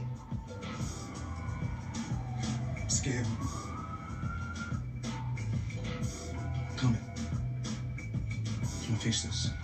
I'm 2.77 2.89
scared. 2.89 3.27
I'm 9.07 9.64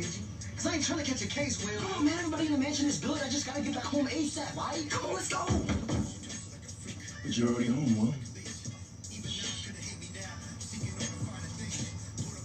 in 0.00 0.06
that 0.06 0.12
did 0.12 0.20
you? 0.20 0.56
Cause 0.56 0.66
I 0.66 0.74
ain't 0.74 0.84
trying 0.84 0.98
to 0.98 1.04
catch 1.04 1.22
a 1.22 1.28
case, 1.28 1.64
Will. 1.64 1.80
Oh, 1.96 2.02
man, 2.02 2.18
everybody 2.18 2.46
in 2.46 2.52
the 2.52 2.58
mansion 2.58 2.86
is 2.86 2.98
good. 2.98 3.20
I 3.22 3.28
just 3.28 3.46
gotta 3.46 3.62
get 3.62 3.74
back 3.74 3.84
home 3.84 4.06
ASAP, 4.06 4.56
right? 4.56 4.90
Come 4.90 5.06
on, 5.06 5.14
let's 5.14 5.28
go. 5.28 5.46
But 7.22 7.36
you're 7.36 7.48
already 7.48 7.68
home, 7.68 7.98
Will. 7.98 8.14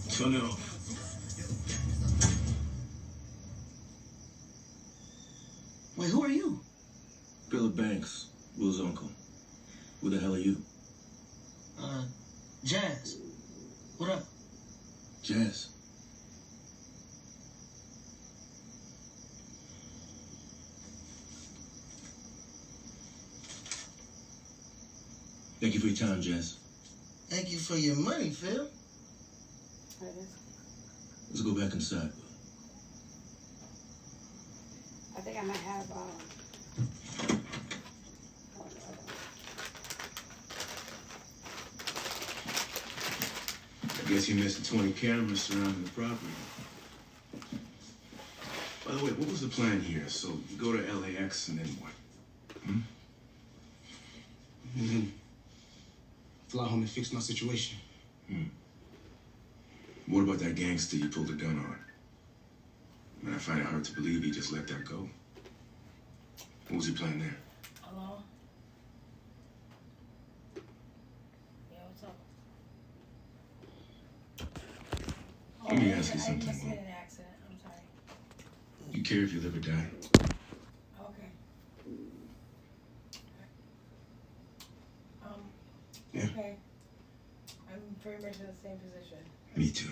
Turn 0.09 0.33
it 0.33 0.43
off. 0.43 0.61
Wait, 5.97 6.09
who 6.09 6.23
are 6.23 6.29
you? 6.29 6.59
Philip 7.49 7.75
Banks, 7.75 8.27
Will's 8.57 8.79
uncle. 8.79 9.09
Who 10.01 10.09
the 10.09 10.19
hell 10.19 10.35
are 10.35 10.39
you? 10.39 10.57
Uh, 11.81 12.03
Jazz. 12.63 13.17
What 13.97 14.09
up? 14.09 14.23
Jazz. 15.21 15.69
Thank 25.65 25.73
you 25.73 25.79
for 25.79 25.85
your 25.85 25.85
time, 25.95 26.21
Jazz. 26.21 26.58
Thank 27.29 27.51
you 27.51 27.58
for 27.58 27.77
your 27.77 27.95
money, 27.95 28.29
Phil. 28.29 28.67
Let's 31.29 31.41
go 31.41 31.53
back 31.53 31.73
inside. 31.73 32.12
I 35.17 35.21
think 35.21 35.38
I 35.38 35.41
might 35.43 35.58
have, 35.58 35.91
um, 35.91 36.12
I 43.93 44.10
guess 44.10 44.27
you 44.27 44.36
missed 44.36 44.69
the 44.69 44.77
20 44.77 44.91
cameras 44.93 45.41
surrounding 45.43 45.84
the 45.84 45.89
property. 45.91 46.27
By 48.86 48.95
the 48.95 49.05
way, 49.05 49.12
what 49.13 49.29
was 49.29 49.41
the 49.41 49.47
plan 49.47 49.81
here? 49.81 50.08
So 50.10 50.27
you 50.49 50.58
go 50.58 50.73
to 50.73 50.93
LAX 50.93 51.47
and 51.47 51.60
then 51.60 51.67
what? 51.79 51.91
Hmm? 52.65 52.79
And 54.77 54.89
then 54.89 55.13
fly 56.55 56.65
home 56.69 56.79
and 56.79 56.89
fix 56.89 57.11
my 57.11 57.19
situation. 57.19 57.77
Hmm. 58.29 58.43
What 60.07 60.21
about 60.21 60.39
that 60.39 60.55
gangster 60.55 60.95
you 60.95 61.09
pulled 61.09 61.29
a 61.29 61.33
gun 61.33 61.57
on? 61.57 61.77
Man, 63.21 63.33
I 63.35 63.37
find 63.39 63.59
it 63.59 63.65
hard 63.65 63.83
to 63.83 63.91
believe 63.93 64.23
he 64.23 64.31
just 64.31 64.53
let 64.53 64.65
that 64.69 64.85
go. 64.85 65.09
What 66.69 66.77
was 66.77 66.87
he 66.87 66.93
playing 66.93 67.19
there? 67.19 67.35
hello? 67.81 68.19
Yeah, 71.73 71.79
what's 71.89 72.03
up? 72.03 72.15
Let 75.69 75.77
me 75.81 75.91
I- 75.91 75.97
ask 75.97 76.13
you 76.13 76.21
I 76.21 76.23
something, 76.23 76.45
must 76.47 76.60
have 76.62 76.69
Will. 76.69 76.75
been 76.77 76.85
an 76.85 76.91
accident. 77.01 77.33
I'm 77.49 77.58
sorry. 77.60 78.93
You 78.93 79.03
care 79.03 79.23
if 79.23 79.33
you 79.33 79.41
live 79.41 79.56
or 79.58 79.60
die? 79.60 79.87
Okay. 81.01 81.29
Um, 85.25 85.41
Yeah. 86.13 86.23
okay. 86.31 86.56
I'm 87.71 87.81
pretty 88.01 88.23
much 88.23 88.39
in 88.39 88.47
the 88.47 88.53
same 88.65 88.77
position. 88.79 89.17
Me 89.55 89.69
too. 89.69 89.91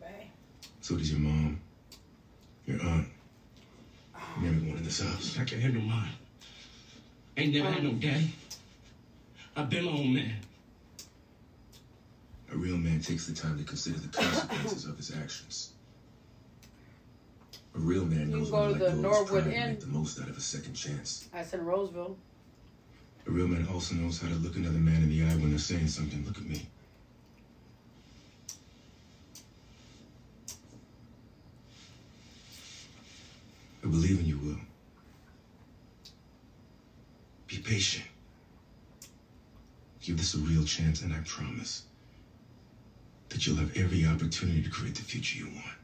Bye. 0.00 0.26
So 0.80 0.96
does 0.96 1.10
your 1.10 1.20
mom, 1.20 1.60
your 2.66 2.80
aunt, 2.82 3.08
and 4.36 4.46
everyone 4.46 4.78
in 4.78 4.84
this 4.84 5.00
house. 5.00 5.36
I 5.38 5.44
can't 5.44 5.60
handle 5.60 5.82
mine. 5.82 6.12
Ain't 7.36 7.54
never 7.54 7.70
had 7.70 7.82
no 7.82 7.90
um. 7.90 7.98
daddy. 7.98 8.32
I've 9.56 9.68
been 9.68 9.84
my 9.84 9.92
own 9.92 10.14
man. 10.14 10.36
A 12.52 12.56
real 12.56 12.76
man 12.76 13.00
takes 13.00 13.26
the 13.26 13.34
time 13.34 13.58
to 13.58 13.64
consider 13.64 13.98
the 13.98 14.08
consequences 14.08 14.84
of 14.84 14.96
his 14.96 15.14
actions. 15.14 15.72
A 17.74 17.78
real 17.78 18.04
man 18.04 18.30
knows 18.30 18.50
can 18.50 18.58
go 18.58 18.60
when 18.68 18.72
to 18.74 18.78
to 18.78 18.84
let 18.84 18.96
the 18.96 19.02
go 19.02 19.08
of 19.08 19.18
his 19.18 19.30
Norwood 19.30 19.46
Inn. 19.46 19.68
make 19.70 19.80
the 19.80 19.86
most 19.86 20.20
out 20.20 20.28
of 20.28 20.36
a 20.36 20.40
second 20.40 20.74
chance. 20.74 21.28
That's 21.32 21.54
in 21.54 21.64
Roseville. 21.64 22.16
A 23.26 23.30
real 23.30 23.48
man 23.48 23.66
also 23.72 23.94
knows 23.94 24.20
how 24.20 24.28
to 24.28 24.34
look 24.34 24.56
another 24.56 24.78
man 24.78 25.02
in 25.02 25.08
the 25.08 25.22
eye 25.22 25.36
when 25.36 25.50
they're 25.50 25.58
saying 25.58 25.88
something. 25.88 26.24
Look 26.26 26.36
at 26.36 26.44
me. 26.44 26.66
I 33.92 33.94
believe 33.94 34.20
in 34.20 34.24
you, 34.26 34.38
Will. 34.38 34.56
Be 37.46 37.58
patient. 37.58 38.06
Give 40.00 40.16
this 40.16 40.32
a 40.32 40.38
real 40.38 40.64
chance, 40.64 41.02
and 41.02 41.12
I 41.12 41.18
promise 41.26 41.82
that 43.28 43.46
you'll 43.46 43.56
have 43.56 43.76
every 43.76 44.06
opportunity 44.06 44.62
to 44.62 44.70
create 44.70 44.94
the 44.94 45.02
future 45.02 45.36
you 45.40 45.48
want. 45.48 45.76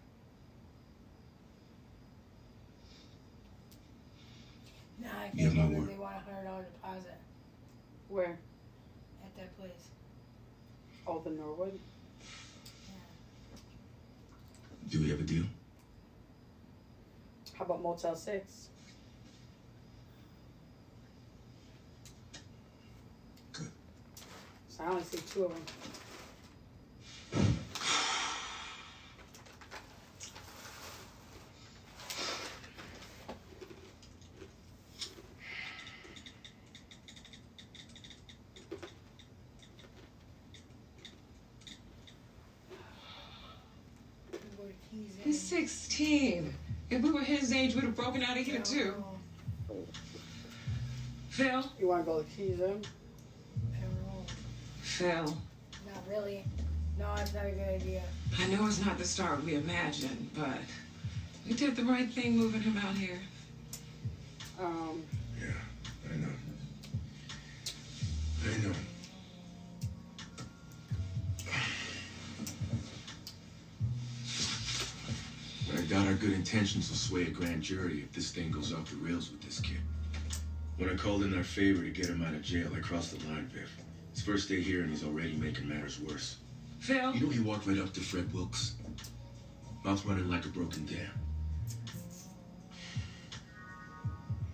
Nah, 5.03 5.09
I 5.11 5.31
You 5.35 5.45
have 5.45 5.55
can't 5.55 5.55
my 5.55 5.63
believe 5.65 5.79
word. 5.79 5.89
they 5.91 5.99
want 6.01 6.17
a 6.17 6.31
hundred 6.31 6.45
dollar 6.45 6.65
deposit. 6.65 7.19
Where? 8.09 8.39
At 9.23 9.37
that 9.37 9.59
place. 9.59 9.89
Oh, 11.07 11.21
the 11.23 11.29
Norwood. 11.29 11.79
Do 14.89 15.03
we 15.03 15.11
have 15.11 15.21
a 15.21 15.25
deal? 15.25 15.45
How 17.59 17.65
about 17.65 17.83
Motel 17.83 18.15
Six? 18.15 18.69
Good. 23.53 23.67
So 24.69 24.85
I 24.85 24.91
only 24.91 25.03
see 25.03 25.19
two 25.29 25.47
of 25.47 25.53
them. 25.53 25.63
He's 45.25 45.41
16. 45.41 46.55
If 46.91 47.03
we 47.03 47.11
were 47.11 47.21
his 47.21 47.53
age, 47.53 47.75
we'd 47.75 47.85
have 47.85 47.88
broken 47.99 48.23
out 48.23 48.39
of 48.39 48.47
here 48.47 48.61
too. 48.61 48.95
Phil? 51.31 51.65
You 51.81 51.89
want 51.89 52.05
to 52.05 52.11
go 52.11 52.23
to 52.23 52.25
Keys 52.31 52.61
in? 52.61 52.81
Phil. 54.83 55.25
Not 55.25 56.05
really. 56.09 56.45
No, 56.97 57.13
it's 57.19 57.35
not 57.35 57.47
a 57.47 57.51
good 57.51 57.69
idea. 57.69 58.03
I 58.39 58.47
know 58.47 58.67
it's 58.67 58.85
not 58.85 58.99
the 58.99 59.05
start 59.05 59.45
we 59.45 59.57
imagined, 59.57 60.31
but 60.37 60.59
we 61.47 61.55
did 61.55 61.75
the 61.75 61.85
right 61.85 62.09
thing 62.09 62.37
moving 62.37 62.61
him 62.61 62.77
out 62.77 62.95
here. 62.95 63.19
Um, 64.61 65.03
good 76.29 76.37
intentions 76.37 76.91
will 76.91 76.97
sway 76.97 77.23
a 77.23 77.31
grand 77.31 77.63
jury 77.63 78.03
if 78.03 78.13
this 78.13 78.31
thing 78.31 78.51
goes 78.51 78.75
off 78.75 78.91
the 78.91 78.97
rails 78.97 79.31
with 79.31 79.41
this 79.41 79.61
kid. 79.61 79.81
When 80.77 80.91
I 80.91 80.95
called 80.95 81.23
in 81.23 81.35
our 81.35 81.43
favor 81.43 81.83
to 81.83 81.89
get 81.89 82.07
him 82.07 82.23
out 82.23 82.35
of 82.35 82.43
jail, 82.43 82.71
I 82.77 82.81
crossed 82.81 83.19
the 83.19 83.29
line, 83.29 83.51
Viv. 83.55 83.71
His 84.13 84.23
first 84.23 84.47
day 84.47 84.61
here 84.61 84.83
and 84.83 84.91
he's 84.91 85.05
already 85.05 85.33
making 85.37 85.67
matters 85.67 85.99
worse. 85.99 86.37
Phil? 86.81 87.15
You 87.15 87.21
know 87.21 87.31
he 87.31 87.41
walked 87.41 87.67
right 87.67 87.79
up 87.79 87.95
to 87.95 88.01
Fred 88.01 88.31
Wilkes. 88.35 88.75
Mouth 89.85 90.05
running 90.05 90.29
like 90.29 90.45
a 90.45 90.49
broken 90.49 90.85
dam. 90.85 90.99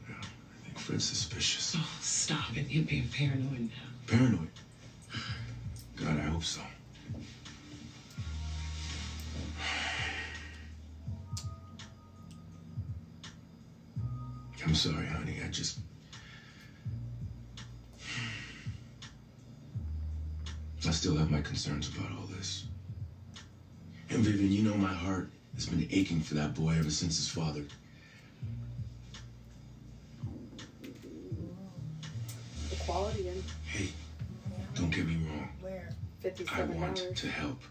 Yeah, 0.09 0.14
I 0.20 0.64
think 0.64 0.79
Fred's 0.79 1.05
suspicious. 1.05 1.75
Oh, 1.77 1.89
stop 2.01 2.57
it. 2.57 2.68
You're 2.68 2.85
being 2.85 3.09
paranoid 3.09 3.62
now. 3.62 4.07
Paranoid? 4.07 4.51
God, 5.97 6.18
I 6.18 6.22
hope 6.22 6.45
so. 6.45 6.61
I'm 14.65 14.75
sorry, 14.75 15.07
honey. 15.07 15.37
I 15.45 15.49
just. 15.49 15.79
I 20.87 20.91
still 20.91 21.17
have 21.17 21.31
my 21.31 21.41
concerns 21.41 21.89
about 21.89 22.11
all 22.12 22.27
this. 22.27 22.65
And 24.11 24.23
Vivian, 24.23 24.53
you 24.53 24.62
know 24.62 24.75
my 24.75 24.93
heart 24.93 25.31
has 25.55 25.67
been 25.67 25.87
aching 25.91 26.21
for 26.21 26.35
that 26.35 26.55
boy 26.55 26.77
ever 26.79 26.91
since 26.91 27.17
his 27.17 27.29
father. 27.29 27.65
the 32.71 32.77
quality 32.77 33.29
in 33.29 33.43
Hey, 33.67 33.89
don't 34.75 34.91
get 34.91 35.07
me 35.07 35.17
wrong. 35.27 35.49
Where? 35.61 35.89
I 36.53 36.62
want 36.62 36.97
dollars. 36.97 37.21
to 37.21 37.29
help. 37.29 37.62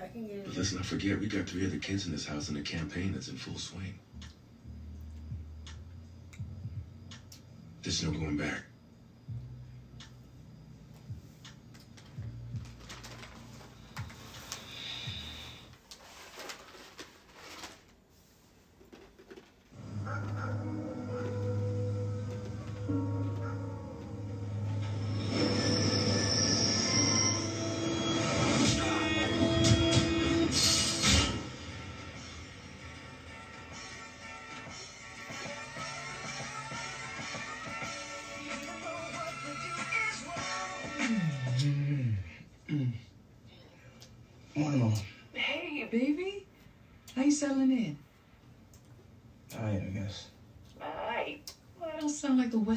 I 0.00 0.06
can 0.08 0.26
get 0.26 0.46
But 0.46 0.56
let's 0.56 0.72
not 0.72 0.84
forget, 0.84 1.18
we 1.18 1.26
got 1.26 1.46
three 1.46 1.66
other 1.66 1.78
kids 1.78 2.06
in 2.06 2.12
this 2.12 2.26
house 2.26 2.48
and 2.48 2.56
a 2.58 2.62
campaign 2.62 3.12
that's 3.12 3.28
in 3.28 3.36
full 3.36 3.58
swing. 3.58 3.98
There's 7.86 8.02
no 8.02 8.10
going 8.10 8.36
back. 8.36 8.64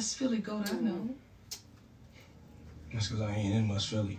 West 0.00 0.16
Philly 0.16 0.38
goat 0.38 0.66
I 0.66 0.70
mm-hmm. 0.76 0.86
know. 0.86 1.10
That's 2.90 3.08
because 3.08 3.20
I 3.20 3.34
ain't 3.34 3.54
in 3.54 3.68
West 3.68 3.88
Philly. 3.88 4.18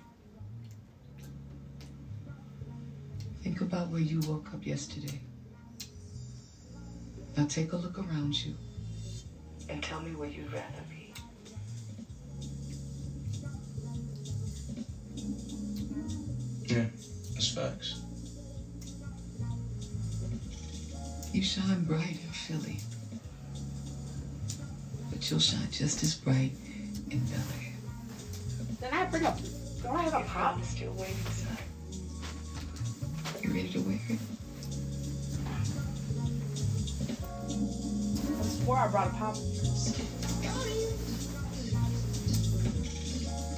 Think 3.41 3.61
about 3.61 3.87
where 3.87 3.99
you 3.99 4.19
woke 4.27 4.53
up 4.53 4.63
yesterday. 4.63 5.19
Now 7.35 7.47
take 7.47 7.73
a 7.73 7.77
look 7.77 7.97
around 7.97 8.45
you 8.45 8.55
and 9.69 9.81
tell 9.81 10.01
me 10.01 10.11
where 10.11 10.29
you'd 10.29 10.53
rather 10.53 10.83
be. 10.87 11.15
Yeah, 16.67 16.85
that's 17.33 17.55
facts. 17.55 18.01
You 21.33 21.41
shine 21.41 21.85
bright 21.85 22.19
in 22.23 22.31
Philly. 22.31 22.77
But 25.31 25.35
you'll 25.35 25.59
shine 25.59 25.71
just 25.71 26.03
as 26.03 26.15
bright 26.15 26.51
in 27.09 27.19
Bel 27.19 27.39
Air. 27.63 27.73
Then 28.81 28.93
I 28.93 29.05
bring 29.05 29.25
up. 29.25 29.39
Don't 29.81 29.95
I 29.95 30.01
have 30.01 30.13
a 30.13 30.23
pop? 30.27 30.57
I'm 30.57 30.63
still 30.63 30.91
waiting, 30.91 31.15
son. 31.15 31.57
You 33.41 33.53
ready 33.53 33.69
to 33.69 33.79
wear 33.79 33.97
it? 34.09 34.19
I 38.39 38.43
swore 38.43 38.77
I 38.77 38.87
brought 38.89 39.07
a 39.07 39.11
pop. 39.11 39.37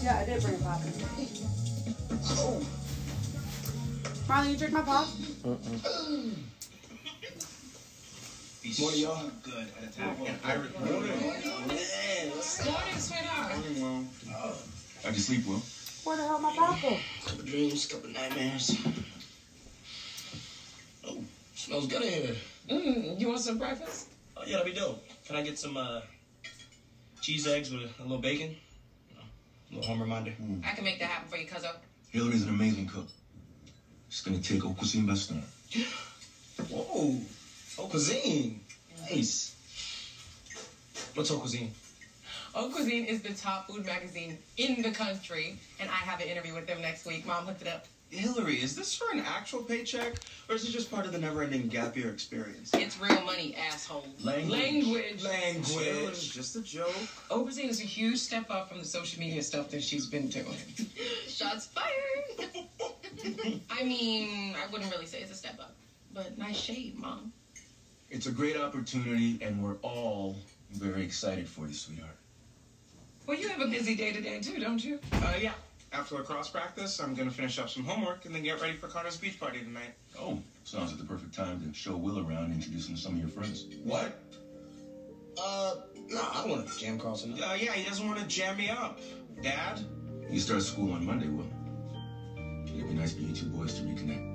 Yeah, 0.03 0.19
I 0.19 0.25
did 0.25 0.43
bring 0.43 0.53
a 0.53 0.57
pop. 0.59 0.81
Oh. 2.37 2.61
Marlon, 4.27 4.51
you 4.51 4.57
drink 4.57 4.73
my 4.73 4.81
pop? 4.81 5.07
Morning, 8.79 9.01
y'all. 9.01 9.29
Good. 9.43 9.53
Morning, 9.53 10.17
sweetheart. 12.97 13.55
Morning, 13.55 13.81
Mom. 13.81 14.09
How'd 15.03 15.13
you 15.13 15.19
sleep 15.19 15.45
well? 15.45 15.61
Where 16.03 16.17
the 16.17 16.23
hell 16.23 16.39
my 16.39 16.55
pop 16.55 16.81
go? 16.81 16.97
Couple 17.25 17.45
dreams, 17.45 17.85
couple 17.85 18.09
nightmares. 18.09 18.75
Oh, 21.05 21.17
smells 21.53 21.87
good 21.87 22.01
in 22.01 22.09
here. 22.09 22.35
Mm, 22.69 23.19
you 23.19 23.27
want 23.27 23.41
some 23.41 23.59
breakfast? 23.59 24.07
Oh, 24.35 24.41
yeah, 24.45 24.57
that'd 24.57 24.73
be 24.73 24.79
dope. 24.79 25.05
Can 25.27 25.35
I 25.35 25.43
get 25.43 25.59
some 25.59 25.77
uh, 25.77 26.01
cheese 27.21 27.45
eggs 27.45 27.69
with 27.71 27.83
a, 27.83 28.01
a 28.01 28.03
little 28.03 28.17
bacon? 28.17 28.55
You 29.09 29.15
know, 29.17 29.21
a 29.21 29.75
little 29.75 29.89
home 29.89 30.01
reminder. 30.01 30.33
I 30.65 30.73
can 30.73 30.83
make 30.83 30.99
that 30.99 31.09
happen 31.09 31.29
for 31.29 31.37
you, 31.37 31.45
cuzzo. 31.45 31.75
Hilary's 32.09 32.43
an 32.43 32.49
amazing 32.49 32.87
cook. 32.87 33.07
She's 34.09 34.21
gonna 34.21 34.39
take 34.39 34.63
Haute 34.63 34.77
Cuisine 34.77 35.05
by 35.05 35.13
storm. 35.13 35.43
Whoa, 36.69 37.19
Haute 37.77 37.89
Cuisine. 37.89 38.59
Nice. 39.09 39.55
What's 41.15 41.29
Haute 41.29 41.39
Cuisine? 41.39 41.71
Oh 42.55 42.69
Cuisine 42.69 43.05
is 43.05 43.21
the 43.21 43.33
top 43.33 43.67
food 43.67 43.85
magazine 43.85 44.37
in 44.57 44.83
the 44.83 44.91
country, 44.91 45.57
and 45.79 45.89
I 45.89 45.93
have 45.93 46.21
an 46.21 46.27
interview 46.27 46.53
with 46.53 46.67
them 46.67 46.81
next 46.81 47.05
week. 47.05 47.25
Mom 47.25 47.47
hooked 47.47 47.63
it 47.63 47.67
up. 47.67 47.85
Hilary, 48.11 48.61
is 48.61 48.75
this 48.75 48.93
for 48.93 49.11
an 49.11 49.21
actual 49.21 49.63
paycheck, 49.63 50.13
or 50.47 50.53
is 50.53 50.63
it 50.63 50.71
just 50.71 50.91
part 50.91 51.07
of 51.07 51.11
the 51.11 51.17
never-ending 51.17 51.67
gap 51.67 51.97
year 51.97 52.11
experience? 52.11 52.69
It's 52.75 52.99
real 53.01 53.21
money, 53.21 53.55
asshole. 53.55 54.05
Language. 54.23 55.23
Language. 55.23 55.23
Language. 55.23 56.31
Just 56.31 56.55
a 56.55 56.61
joke. 56.61 56.93
Oh 57.31 57.41
Cuisine 57.41 57.69
is 57.69 57.81
a 57.81 57.85
huge 57.85 58.19
step 58.19 58.51
up 58.51 58.69
from 58.69 58.77
the 58.77 58.85
social 58.85 59.19
media 59.19 59.41
stuff 59.41 59.71
that 59.71 59.81
she's 59.81 60.05
been 60.05 60.27
doing. 60.27 60.45
Shots 61.27 61.67
fired. 61.67 62.59
I 63.71 63.83
mean, 63.83 64.55
I 64.55 64.71
wouldn't 64.71 64.91
really 64.91 65.07
say 65.07 65.21
it's 65.21 65.31
a 65.31 65.35
step 65.35 65.59
up, 65.59 65.75
but 66.13 66.37
nice 66.37 66.57
shade, 66.57 66.99
Mom. 66.99 67.33
It's 68.13 68.27
a 68.27 68.31
great 68.31 68.55
opportunity, 68.55 69.39
and 69.41 69.63
we're 69.63 69.77
all 69.81 70.35
very 70.71 71.01
excited 71.01 71.49
for 71.49 71.65
you, 71.67 71.73
sweetheart. 71.73 72.15
Well, 73.25 73.35
you 73.35 73.49
have 73.49 73.59
a 73.59 73.65
busy 73.65 73.95
day 73.95 74.13
today, 74.13 74.39
too, 74.39 74.59
don't 74.59 74.85
you? 74.85 74.99
Uh, 75.13 75.33
yeah. 75.41 75.53
After 75.91 76.17
lacrosse 76.17 76.51
practice, 76.51 76.99
I'm 76.99 77.15
gonna 77.15 77.31
finish 77.31 77.57
up 77.57 77.69
some 77.69 77.83
homework 77.83 78.25
and 78.25 78.35
then 78.35 78.43
get 78.43 78.61
ready 78.61 78.77
for 78.77 78.87
Connor's 78.87 79.17
beach 79.17 79.39
party 79.39 79.61
tonight. 79.61 79.95
Oh, 80.19 80.39
sounds 80.63 80.91
like 80.91 80.99
the 80.99 81.07
perfect 81.07 81.33
time 81.33 81.59
to 81.67 81.73
show 81.73 81.97
Will 81.97 82.19
around 82.19 82.45
and 82.45 82.53
introduce 82.53 82.87
him 82.87 82.95
to 82.95 83.01
some 83.01 83.13
of 83.13 83.19
your 83.19 83.29
friends. 83.29 83.65
What? 83.83 84.21
Uh, 85.35 85.75
no, 86.09 86.21
I 86.21 86.41
don't 86.41 86.49
want 86.51 86.67
to 86.67 86.79
jam 86.79 86.99
Carlton. 86.99 87.33
Uh, 87.33 87.57
yeah, 87.59 87.73
he 87.73 87.83
doesn't 87.83 88.07
want 88.07 88.19
to 88.19 88.27
jam 88.27 88.57
me 88.57 88.69
up. 88.69 88.99
Dad? 89.41 89.79
You 90.29 90.39
start 90.39 90.61
school 90.61 90.93
on 90.93 91.03
Monday, 91.03 91.29
Will. 91.29 91.47
It'd 92.67 92.87
be 92.87 92.93
nice 92.93 93.13
for 93.13 93.21
you 93.21 93.33
two 93.33 93.47
boys 93.47 93.73
to 93.73 93.81
reconnect. 93.81 94.32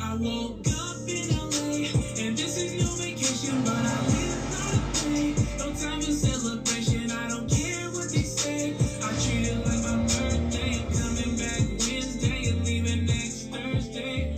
I 0.00 0.14
woke 0.14 0.66
up 0.68 0.96
in 1.08 1.28
LA, 1.30 1.88
and 2.20 2.36
this 2.36 2.56
is 2.56 2.82
no 2.82 2.94
vacation, 2.96 3.62
but 3.64 3.74
I 3.74 4.06
live 4.06 4.42
by 4.50 4.70
the 4.76 5.08
bay. 5.08 5.34
No 5.58 5.72
time 5.74 6.00
for 6.00 6.12
celebration, 6.12 7.10
I 7.10 7.28
don't 7.28 7.48
care 7.50 7.90
what 7.90 8.10
they 8.10 8.22
say. 8.22 8.74
I 9.02 9.12
treat 9.24 9.48
it 9.48 9.56
like 9.66 9.82
my 9.82 9.96
birthday, 10.02 10.84
coming 10.92 11.36
back 11.36 11.60
Wednesday 11.88 12.50
and 12.50 12.64
leaving 12.64 13.06
next 13.06 13.48
Thursday. 13.48 14.34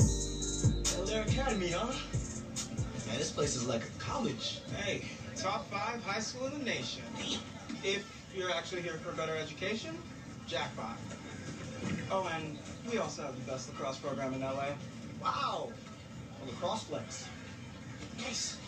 Bel 0.97 1.11
Air 1.11 1.23
Academy, 1.23 1.71
huh? 1.71 1.87
Man, 3.07 3.19
this 3.19 3.33
place 3.33 3.57
is 3.57 3.67
like 3.67 3.83
a 3.83 4.01
college. 4.01 4.61
Hey, 4.77 5.05
top 5.37 5.69
five 5.71 6.03
high 6.05 6.21
school 6.21 6.47
in 6.47 6.59
the 6.59 6.65
nation. 6.65 7.03
If 7.83 8.07
you're 8.35 8.51
actually 8.51 8.83
here 8.83 8.95
for 8.95 9.11
a 9.11 9.15
better 9.15 9.37
education, 9.37 9.99
jackpot. 10.47 10.97
Oh, 12.11 12.31
and 12.35 12.59
we 12.91 12.99
also 12.99 13.23
have 13.23 13.35
the 13.35 13.51
best 13.51 13.69
lacrosse 13.69 13.99
program 13.99 14.35
in 14.35 14.41
LA. 14.41 14.69
Wow. 15.23 15.71
A 16.43 16.47
lacrosse 16.47 16.85
flex. 16.85 17.29
Nice. 18.19 18.59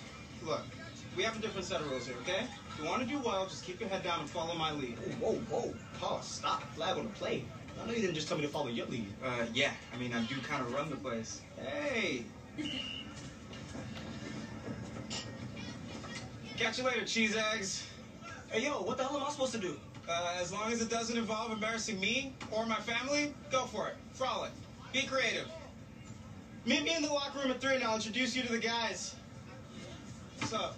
Look, 0.44 0.62
we 1.16 1.22
have 1.22 1.36
a 1.36 1.40
different 1.40 1.66
set 1.66 1.80
of 1.80 1.90
rules 1.90 2.06
here, 2.06 2.16
okay? 2.22 2.46
If 2.68 2.78
you 2.78 2.84
want 2.88 3.02
to 3.02 3.08
do 3.08 3.18
well, 3.18 3.46
just 3.46 3.64
keep 3.64 3.80
your 3.80 3.88
head 3.88 4.02
down 4.02 4.20
and 4.20 4.30
follow 4.30 4.54
my 4.54 4.72
lead. 4.72 4.96
Whoa, 5.20 5.32
whoa, 5.32 5.60
whoa. 5.60 5.74
Pause. 6.00 6.26
Stop. 6.26 6.62
Flag 6.74 6.96
on 6.96 7.04
the 7.04 7.10
play. 7.10 7.44
I 7.82 7.86
know 7.86 7.92
you 7.92 8.00
didn't 8.00 8.14
just 8.14 8.28
tell 8.28 8.36
me 8.36 8.44
to 8.44 8.48
follow 8.48 8.68
your 8.68 8.86
lead. 8.86 9.06
Uh, 9.24 9.46
yeah. 9.54 9.72
I 9.94 9.98
mean, 9.98 10.12
I 10.12 10.22
do 10.22 10.36
kind 10.42 10.62
of 10.62 10.72
run 10.72 10.90
the 10.90 10.96
place. 10.96 11.40
Hey. 11.56 12.24
Catch 16.56 16.78
you 16.78 16.84
later, 16.84 17.04
cheese 17.04 17.36
eggs. 17.36 17.86
Hey, 18.50 18.64
yo, 18.64 18.82
what 18.82 18.98
the 18.98 19.04
hell 19.04 19.16
am 19.16 19.24
I 19.24 19.30
supposed 19.30 19.52
to 19.52 19.58
do? 19.58 19.76
Uh, 20.08 20.36
as 20.40 20.52
long 20.52 20.72
as 20.72 20.82
it 20.82 20.90
doesn't 20.90 21.16
involve 21.16 21.52
embarrassing 21.52 21.98
me 22.00 22.34
or 22.50 22.66
my 22.66 22.76
family, 22.76 23.32
go 23.50 23.64
for 23.64 23.88
it. 23.88 23.96
Frolic. 24.12 24.50
Be 24.92 25.02
creative. 25.02 25.48
Meet 26.66 26.84
me 26.84 26.94
in 26.94 27.02
the 27.02 27.08
locker 27.08 27.38
room 27.38 27.50
at 27.50 27.60
three, 27.60 27.76
and 27.76 27.84
I'll 27.84 27.96
introduce 27.96 28.36
you 28.36 28.42
to 28.42 28.52
the 28.52 28.58
guys. 28.58 29.14
What's 30.38 30.52
up? 30.52 30.76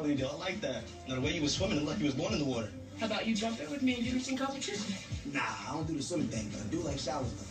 Mama 0.00 0.14
mentality, 0.14 0.36
though. 0.36 0.42
I 0.42 0.48
like 0.48 0.60
that. 0.62 0.82
Now, 1.08 1.16
the 1.16 1.20
way 1.20 1.32
you 1.32 1.42
was 1.42 1.52
swimming, 1.54 1.76
it 1.76 1.80
looked 1.80 1.92
like 1.92 1.98
you 1.98 2.06
was 2.06 2.14
born 2.14 2.32
in 2.32 2.38
the 2.38 2.44
water. 2.44 2.70
How 2.98 3.06
about 3.06 3.26
you 3.26 3.34
jump 3.34 3.60
in 3.60 3.70
with 3.70 3.82
me 3.82 3.96
and 3.96 4.04
do 4.04 4.18
some 4.20 4.36
competition? 4.36 4.94
Nah, 5.32 5.40
I 5.40 5.72
don't 5.72 5.86
do 5.86 5.96
the 5.96 6.02
swimming 6.02 6.28
thing, 6.28 6.50
but 6.52 6.60
I 6.60 6.64
do 6.70 6.80
like 6.80 6.98
showers, 6.98 7.32
though. 7.32 7.44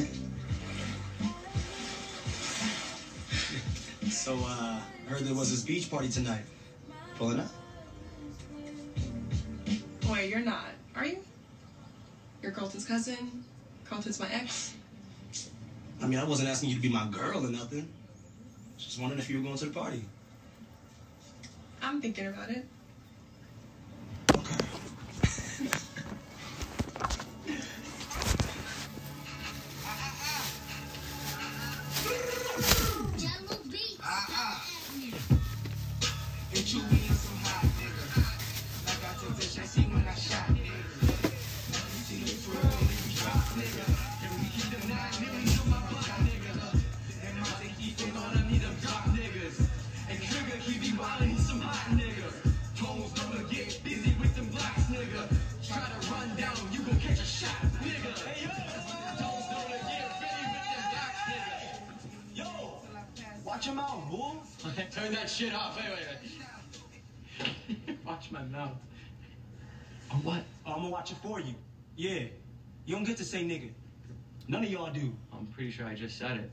so, 4.10 4.34
uh, 4.34 4.80
I 4.80 5.10
heard 5.10 5.22
there 5.22 5.34
was 5.34 5.50
this 5.50 5.62
beach 5.62 5.90
party 5.90 6.08
tonight. 6.08 6.44
Pulling 7.16 7.40
up? 7.40 7.48
Wait, 10.10 10.30
you're 10.30 10.40
not, 10.40 10.68
are 10.96 11.06
you? 11.06 11.18
You're 12.42 12.52
Carlton's 12.52 12.86
cousin. 12.86 13.44
Carlton's 13.84 14.18
my 14.18 14.32
ex. 14.32 14.74
I 16.02 16.06
mean, 16.06 16.18
I 16.18 16.24
wasn't 16.24 16.48
asking 16.48 16.70
you 16.70 16.76
to 16.76 16.80
be 16.80 16.88
my 16.88 17.06
girl 17.08 17.46
or 17.46 17.50
nothing. 17.50 17.86
Just 18.78 18.98
wondering 18.98 19.20
if 19.20 19.28
you 19.28 19.36
were 19.36 19.44
going 19.44 19.58
to 19.58 19.66
the 19.66 19.72
party. 19.72 20.02
I'm 21.82 22.00
thinking 22.00 22.26
about 22.26 22.50
it. 22.50 22.64
Yeah. 72.00 72.20
You 72.86 72.94
don't 72.94 73.04
get 73.04 73.18
to 73.18 73.26
say 73.26 73.44
nigga. 73.44 73.72
None 74.48 74.64
of 74.64 74.70
y'all 74.70 74.90
do. 74.90 75.12
I'm 75.34 75.46
pretty 75.48 75.70
sure 75.70 75.86
I 75.86 75.94
just 75.94 76.16
said 76.16 76.38
it. 76.38 76.50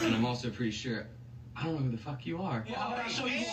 And 0.00 0.12
I'm 0.12 0.24
also 0.24 0.50
pretty 0.50 0.72
sure 0.72 1.06
I 1.54 1.62
don't 1.62 1.74
know 1.74 1.82
who 1.82 1.90
the 1.92 1.96
fuck 1.96 2.26
you 2.26 2.42
are. 2.42 2.64
Yeah, 2.68 2.84
I'm 2.84 2.96
gonna 2.96 3.08
show 3.08 3.26
you. 3.26 3.44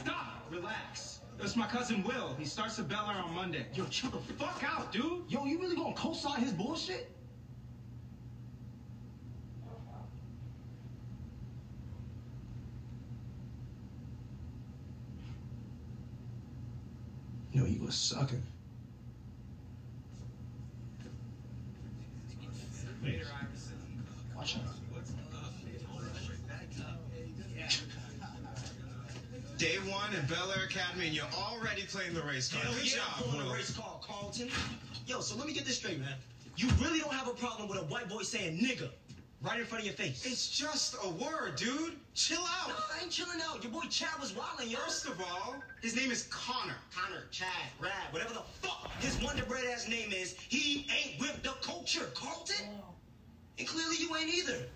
Stop! 0.00 0.50
Relax. 0.50 1.20
That's 1.38 1.54
my 1.54 1.68
cousin 1.68 2.02
Will. 2.02 2.34
He 2.36 2.44
starts 2.44 2.76
at 2.80 2.88
Bel 2.88 3.08
Air 3.08 3.22
on 3.22 3.32
Monday. 3.36 3.66
Yo, 3.72 3.84
chill 3.84 4.10
the 4.10 4.18
fuck 4.34 4.64
out, 4.64 4.90
dude. 4.90 5.22
Yo, 5.28 5.44
you 5.44 5.60
really 5.60 5.76
gonna 5.76 5.94
co-sign 5.94 6.40
his 6.40 6.52
bullshit? 6.52 7.14
Yo, 17.52 17.64
you 17.64 17.86
a 17.86 17.92
sucker. 17.92 18.40
Watch 24.36 24.56
out. 24.56 24.62
Day 29.58 29.74
one 29.90 30.14
at 30.14 30.28
Bel 30.28 30.52
Air 30.52 30.66
Academy, 30.66 31.08
and 31.08 31.16
you're 31.16 31.24
already 31.36 31.82
playing 31.82 32.14
the 32.14 32.22
race 32.22 32.52
car. 32.52 32.62
Hell 32.62 32.74
Good 32.74 32.92
yeah, 32.92 32.98
job, 32.98 33.06
I'm 33.16 33.22
pulling 33.24 33.48
a 33.48 33.52
race 33.52 33.76
car, 33.76 33.98
Carlton. 34.00 34.50
Yo, 35.06 35.20
so 35.20 35.36
let 35.36 35.48
me 35.48 35.52
get 35.52 35.64
this 35.64 35.76
straight, 35.76 35.98
man. 35.98 36.14
You 36.56 36.68
really 36.80 37.00
don't 37.00 37.12
have 37.12 37.26
a 37.26 37.32
problem 37.32 37.68
with 37.68 37.76
a 37.76 37.84
white 37.84 38.08
boy 38.08 38.22
saying 38.22 38.56
nigga 38.58 38.88
right 39.42 39.58
in 39.58 39.66
front 39.66 39.82
of 39.82 39.86
your 39.86 39.94
face? 39.94 40.24
It's 40.24 40.48
just 40.48 40.96
a 41.04 41.08
word, 41.08 41.56
dude. 41.56 41.94
Chill 42.14 42.38
out. 42.38 42.68
No, 42.68 42.74
I 42.94 43.02
ain't 43.02 43.10
chilling 43.10 43.40
out. 43.48 43.62
Your 43.62 43.72
boy 43.72 43.86
Chad 43.90 44.20
was 44.20 44.32
wildin', 44.32 44.70
yo. 44.70 44.78
First 44.78 45.06
of 45.06 45.20
all, 45.20 45.56
his 45.82 45.96
name 45.96 46.10
is 46.10 46.28
Connor. 46.30 46.76
Connor, 46.94 47.24
Chad, 47.32 47.48
Rad, 47.80 47.92
whatever 48.12 48.34
the 48.34 48.42
fuck 48.62 48.90
his 49.00 49.20
Wonder 49.22 49.44
Bread 49.44 49.64
ass 49.66 49.88
name 49.88 50.12
is, 50.12 50.36
he 50.48 50.86
ain't 50.96 51.20
with 51.20 51.42
the 51.42 51.54
culture, 51.62 52.10
Carlton. 52.14 52.66
Oh. 52.80 52.87
And 53.58 53.66
clearly 53.66 53.96
you 53.98 54.14
ain't 54.16 54.32
either. 54.32 54.66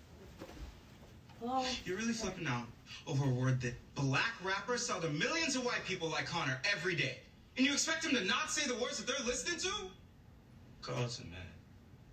Hello? 1.40 1.64
You're 1.84 1.96
really 1.96 2.12
flipping 2.12 2.46
out 2.46 2.66
over 3.06 3.24
a 3.24 3.28
word 3.28 3.60
that 3.62 3.74
black 3.94 4.34
rappers 4.44 4.86
sell 4.86 5.00
to 5.00 5.08
millions 5.08 5.56
of 5.56 5.64
white 5.64 5.84
people 5.86 6.08
like 6.08 6.26
Connor 6.26 6.60
every 6.72 6.94
day. 6.94 7.18
And 7.56 7.66
you 7.66 7.72
expect 7.72 8.04
him 8.04 8.14
to 8.16 8.24
not 8.24 8.50
say 8.50 8.66
the 8.66 8.80
words 8.80 8.98
that 8.98 9.06
they're 9.06 9.26
listening 9.26 9.58
to? 9.60 9.72
Carlton, 10.82 11.30
man. 11.30 11.40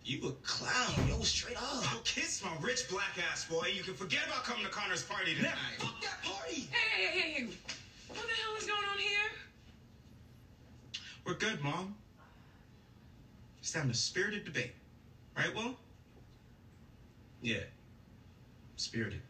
You 0.04 0.28
a 0.28 0.32
clown, 0.44 1.08
yo, 1.08 1.22
straight 1.22 1.58
up. 1.58 1.64
Oh, 1.64 2.02
kiss 2.04 2.44
my 2.44 2.52
rich 2.62 2.90
black 2.90 3.18
ass, 3.32 3.46
boy. 3.46 3.70
You 3.74 3.84
can 3.84 3.94
forget 3.94 4.22
about 4.28 4.44
coming 4.44 4.64
to 4.64 4.72
Connor's 4.72 5.04
party 5.04 5.36
tonight. 5.36 5.54
Fuck 5.78 6.02
that 6.02 6.24
party. 6.24 6.68
Hey, 6.72 7.06
hey, 7.06 7.20
hey, 7.20 7.32
hey. 7.32 7.48
What 8.08 8.26
the 8.28 8.34
hell 8.34 8.56
is 8.58 8.66
going 8.66 8.84
on 8.92 8.98
here? 8.98 9.32
We're 11.26 11.36
good, 11.36 11.62
Mom. 11.64 11.96
Just 13.62 13.76
having 13.76 13.92
a 13.92 13.94
spirited 13.94 14.46
debate. 14.46 14.72
Right, 15.38 15.54
Will? 15.54 15.76
Yeah. 17.42 17.60
Spirited. 18.76 19.22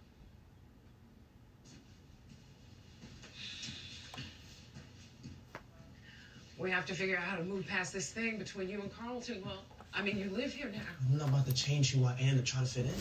We 6.58 6.72
have 6.72 6.86
to 6.88 6.94
figure 6.94 7.16
out 7.16 7.24
how 7.24 7.38
to 7.38 7.44
move 7.44 7.66
past 7.68 7.94
this 7.94 8.12
thing 8.12 8.38
between 8.38 8.68
you 8.68 8.82
and 8.82 8.92
Carlton. 8.94 9.42
Well, 9.46 9.64
I 9.94 10.02
mean, 10.02 10.18
you 10.18 10.30
live 10.30 10.52
here 10.52 10.70
now. 10.70 10.82
I'm 11.10 11.18
not 11.18 11.30
about 11.30 11.46
to 11.46 11.54
change 11.54 11.94
who 11.94 12.04
I 12.04 12.18
am 12.20 12.36
to 12.38 12.44
try 12.44 12.60
to 12.62 12.68
fit 12.68 12.86
in. 12.86 12.92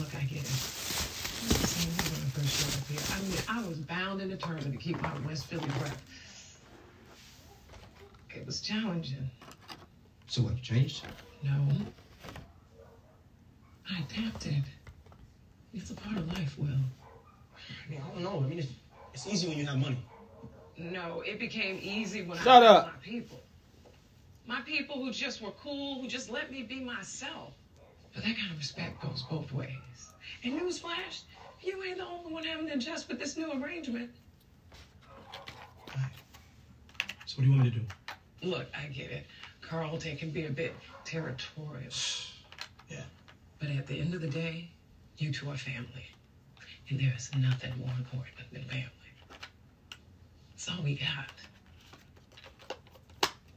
Look, 0.00 0.14
I 0.14 0.20
get 0.20 0.38
it. 0.38 0.46
Same 0.46 1.90
as 1.98 2.10
when 2.12 2.20
I 2.22 2.30
first 2.30 2.52
showed 2.60 2.74
up 2.80 2.86
here. 2.88 3.02
I 3.16 3.20
mean, 3.22 3.64
I 3.64 3.68
was 3.68 3.78
bound 3.78 4.20
and 4.20 4.30
determined 4.30 4.72
to 4.72 4.78
keep 4.78 5.00
my 5.02 5.12
West 5.26 5.46
Philly 5.46 5.68
breath. 5.78 6.00
It 8.36 8.46
was 8.46 8.60
challenging. 8.60 9.28
So 10.28 10.42
what, 10.42 10.56
you 10.56 10.60
changed? 10.62 11.04
No. 11.42 11.68
I 13.90 14.02
adapted. 14.02 14.64
It's 15.72 15.90
a 15.90 15.94
part 15.94 16.18
of 16.18 16.28
life, 16.28 16.58
Will. 16.58 16.68
I 16.68 17.90
mean, 17.90 18.02
I 18.04 18.10
don't 18.12 18.22
know. 18.22 18.38
I 18.44 18.46
mean, 18.46 18.58
it's, 18.58 18.68
it's 19.14 19.26
easy 19.26 19.48
when 19.48 19.56
you 19.58 19.66
have 19.66 19.78
money. 19.78 19.98
No, 20.76 21.22
it 21.26 21.40
became 21.40 21.78
easy 21.82 22.22
when 22.22 22.38
Shut 22.38 22.62
I 22.62 22.66
up. 22.66 22.86
my 22.86 22.92
people. 23.02 23.40
My 24.46 24.60
people 24.60 24.96
who 25.02 25.10
just 25.10 25.40
were 25.40 25.50
cool, 25.62 26.00
who 26.02 26.08
just 26.08 26.30
let 26.30 26.50
me 26.52 26.62
be 26.62 26.80
myself. 26.80 27.54
But 28.14 28.24
that 28.24 28.36
kind 28.36 28.50
of 28.52 28.58
respect 28.58 29.00
goes 29.02 29.22
both 29.30 29.50
ways. 29.52 29.70
And 30.44 30.60
newsflash, 30.60 31.22
you 31.62 31.82
ain't 31.84 31.98
the 31.98 32.06
only 32.06 32.32
one 32.32 32.44
having 32.44 32.66
to 32.68 32.74
adjust 32.74 33.08
with 33.08 33.18
this 33.18 33.36
new 33.36 33.50
arrangement. 33.62 34.10
So 37.26 37.36
what 37.36 37.38
do 37.38 37.44
you 37.44 37.50
want 37.50 37.64
me 37.64 37.70
to 37.70 37.78
do? 37.78 37.86
Look, 38.42 38.66
I 38.78 38.86
get 38.88 39.10
it. 39.10 39.26
Carlton 39.68 40.16
can 40.16 40.30
be 40.30 40.46
a 40.46 40.50
bit 40.50 40.74
territorial. 41.04 41.92
Yeah. 42.88 43.02
But 43.58 43.70
at 43.70 43.86
the 43.86 44.00
end 44.00 44.14
of 44.14 44.22
the 44.22 44.28
day, 44.28 44.68
you 45.18 45.30
two 45.30 45.50
are 45.50 45.56
family. 45.56 46.06
And 46.88 46.98
there 46.98 47.12
is 47.14 47.30
nothing 47.36 47.72
more 47.78 47.92
important 47.98 48.36
than 48.50 48.62
family. 48.64 48.88
That's 50.50 50.70
all 50.70 50.82
we 50.82 50.94
got. 50.94 51.30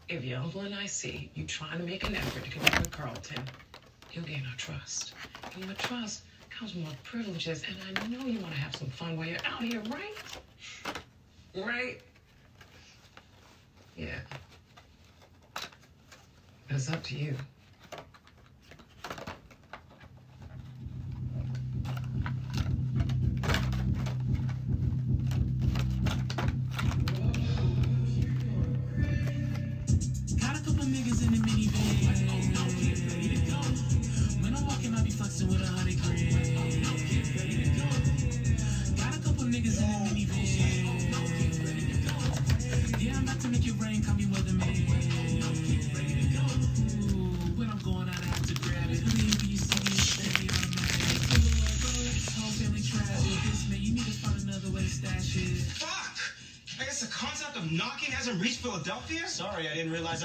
If 0.09 0.37
uncle 0.37 0.61
and 0.61 0.75
I 0.75 0.87
see 0.87 1.31
you 1.35 1.45
trying 1.45 1.77
to 1.77 1.85
make 1.85 2.05
an 2.05 2.15
effort 2.15 2.43
to 2.43 2.49
connect 2.49 2.79
with 2.79 2.91
Carlton, 2.91 3.41
you'll 4.11 4.25
gain 4.25 4.43
our 4.49 4.57
trust. 4.57 5.13
And 5.55 5.63
with 5.63 5.77
trust 5.77 6.23
comes 6.49 6.75
more 6.75 6.91
privileges, 7.03 7.63
and 7.65 7.77
I 7.97 8.07
know 8.07 8.25
you 8.25 8.39
want 8.39 8.53
to 8.53 8.59
have 8.59 8.75
some 8.75 8.89
fun 8.89 9.15
while 9.15 9.27
you're 9.27 9.37
out 9.45 9.63
here, 9.63 9.81
right? 9.89 10.95
Right? 11.55 12.01
Yeah. 13.95 14.19
It's 16.73 16.89
up 16.89 17.03
to 17.03 17.15
you. 17.15 17.35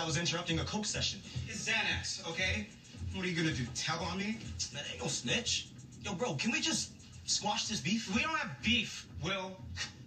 Was 0.07 0.16
interrupting 0.16 0.61
a 0.61 0.64
coke 0.64 0.86
session. 0.86 1.20
It's 1.48 1.68
Xanax, 1.68 2.26
okay? 2.30 2.68
What 3.12 3.24
are 3.24 3.28
you 3.28 3.34
gonna 3.34 3.52
do, 3.52 3.64
tell 3.74 3.98
on 3.98 4.18
me? 4.18 4.38
That 4.72 4.84
ain't 4.92 5.02
no 5.02 5.09
snitch. 5.09 5.68
Yo, 6.04 6.14
bro, 6.14 6.34
can 6.34 6.52
we 6.52 6.61
just 6.61 6.92
squash 7.24 7.66
this 7.66 7.80
beef? 7.80 8.14
We 8.14 8.22
don't 8.22 8.36
have 8.36 8.62
beef, 8.62 9.09
Will. 9.22 9.57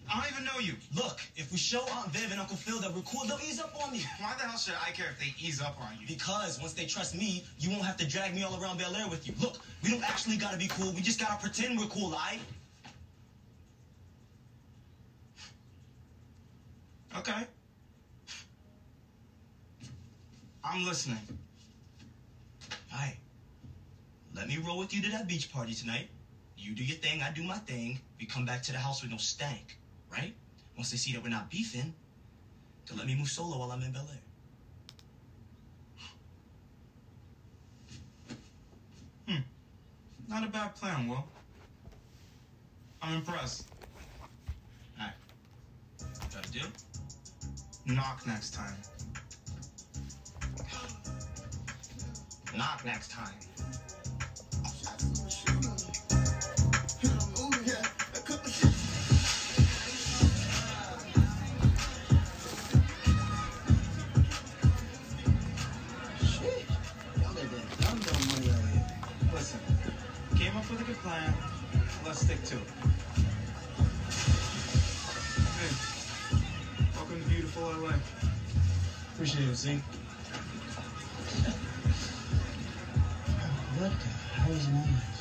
I 0.09 0.21
don't 0.21 0.31
even 0.31 0.45
know 0.45 0.59
you. 0.59 0.73
Look, 0.95 1.19
if 1.35 1.51
we 1.51 1.57
show 1.57 1.81
Aunt 1.97 2.11
Viv 2.11 2.31
and 2.31 2.39
Uncle 2.39 2.55
Phil 2.55 2.79
that 2.79 2.95
we're 2.95 3.01
cool, 3.01 3.25
they'll 3.27 3.39
ease 3.45 3.59
up 3.59 3.75
on 3.83 3.91
me. 3.91 4.01
Why 4.19 4.33
the 4.39 4.45
hell 4.45 4.57
should 4.57 4.73
I 4.87 4.91
care 4.91 5.07
if 5.11 5.19
they 5.19 5.35
ease 5.45 5.61
up 5.61 5.77
on 5.81 5.89
you? 5.99 6.07
Because 6.07 6.59
once 6.59 6.73
they 6.73 6.85
trust 6.85 7.13
me, 7.13 7.43
you 7.59 7.69
won't 7.69 7.83
have 7.83 7.97
to 7.97 8.07
drag 8.07 8.33
me 8.33 8.43
all 8.43 8.59
around 8.59 8.79
Bel 8.79 8.95
Air 8.95 9.07
with 9.09 9.27
you. 9.27 9.33
Look, 9.39 9.57
we 9.83 9.89
don't 9.89 10.03
actually 10.09 10.37
gotta 10.37 10.57
be 10.57 10.67
cool. 10.67 10.93
We 10.93 11.01
just 11.01 11.19
gotta 11.19 11.39
pretend 11.41 11.77
we're 11.77 11.87
cool, 11.87 12.15
I. 12.15 12.39
Okay. 17.17 17.45
I'm 20.63 20.85
listening. 20.85 21.17
Alright. 22.93 23.17
Let 24.35 24.47
me 24.47 24.57
roll 24.57 24.77
with 24.77 24.93
you 24.93 25.01
to 25.03 25.11
that 25.11 25.27
beach 25.27 25.51
party 25.51 25.73
tonight. 25.73 26.09
You 26.57 26.73
do 26.75 26.83
your 26.83 26.97
thing, 26.97 27.21
I 27.21 27.31
do 27.31 27.43
my 27.43 27.57
thing. 27.57 27.99
We 28.19 28.25
come 28.25 28.45
back 28.45 28.61
to 28.63 28.71
the 28.71 28.77
house 28.77 29.01
with 29.01 29.11
no 29.11 29.17
stank, 29.17 29.77
right? 30.11 30.33
Once 30.75 30.91
they 30.91 30.97
see 30.97 31.13
that 31.13 31.23
we're 31.23 31.29
not 31.29 31.49
beefing, 31.49 31.93
they'll 32.87 32.97
let 32.97 33.07
me 33.07 33.15
move 33.15 33.29
solo 33.29 33.57
while 33.57 33.71
I'm 33.71 33.81
in 33.81 33.91
Bel 33.91 34.07
Air. 39.27 39.35
Hmm. 39.35 39.41
Not 40.27 40.43
a 40.43 40.47
bad 40.47 40.75
plan, 40.75 41.07
Will. 41.07 41.23
I'm 43.01 43.15
impressed. 43.15 43.67
Alright. 44.99 45.15
Got 46.33 46.45
a 46.45 46.51
deal? 46.51 46.67
Knock 47.85 48.27
next 48.27 48.53
time. 48.53 48.75
Knock 52.57 52.83
next 52.83 53.11
time. 53.11 53.33
Listen, 69.31 69.59
came 70.35 70.57
up 70.57 70.69
with 70.69 70.81
a 70.81 70.83
good 70.83 70.97
plan. 70.97 71.33
Let's 72.05 72.21
stick 72.21 72.43
to 72.45 72.55
it. 72.55 72.61
Hey, 75.55 75.75
welcome 76.95 77.21
to 77.21 77.29
beautiful 77.29 77.63
LA. 77.63 77.93
Appreciate 79.13 79.49
it, 79.49 79.55
see? 79.55 79.81
What 84.49 84.57
the 84.57 84.71
hell 84.71 85.18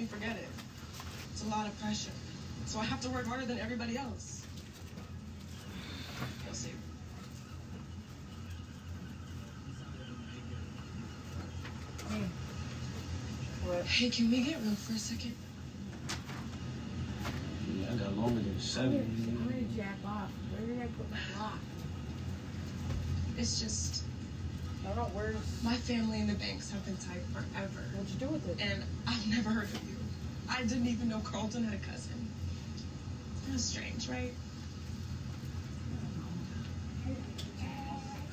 me 0.00 0.06
forget 0.06 0.36
it. 0.36 0.48
It's 1.32 1.44
a 1.44 1.48
lot 1.48 1.66
of 1.66 1.78
pressure. 1.80 2.10
So 2.66 2.78
I 2.78 2.84
have 2.84 3.00
to 3.02 3.10
work 3.10 3.26
harder 3.26 3.44
than 3.44 3.58
everybody 3.58 3.98
else. 3.98 4.46
You'll 6.46 6.54
see. 6.54 6.70
What? 13.64 13.84
Hey, 13.84 14.10
can 14.10 14.30
we 14.30 14.42
get 14.42 14.60
real 14.62 14.74
for 14.74 14.94
a 14.94 14.98
second? 14.98 15.34
Yeah, 17.74 17.92
I 17.92 17.96
got 17.96 18.16
longer 18.16 18.40
than 18.40 18.52
I'm 18.54 18.60
seven. 18.60 19.48
gonna 19.48 19.62
jack 19.76 19.98
off. 20.04 20.30
Where 20.52 20.66
did 20.66 20.80
I 20.80 20.86
put 20.86 21.10
my 21.10 21.18
block? 21.36 21.58
It's 23.36 23.60
just 23.60 24.04
I 24.88 24.92
don't 24.94 25.14
where's 25.14 25.36
my 25.62 25.74
family 25.74 26.20
and 26.20 26.28
the 26.28 26.34
Banks 26.34 26.70
have 26.70 26.84
been 26.84 26.96
tight 26.96 27.22
forever. 27.32 27.82
what'd 27.94 28.10
you 28.10 28.18
do 28.18 28.26
with 28.28 28.48
it? 28.48 28.60
And 28.60 28.82
I've 29.06 29.26
never 29.28 29.50
heard 29.50 29.64
of 29.64 29.88
you. 29.88 29.89
I 30.50 30.62
didn't 30.64 30.88
even 30.88 31.08
know 31.08 31.20
Carlton 31.20 31.64
had 31.64 31.74
a 31.74 31.78
cousin. 31.78 32.28
It 33.48 33.52
was 33.52 33.64
strange, 33.64 34.08
right? 34.08 34.32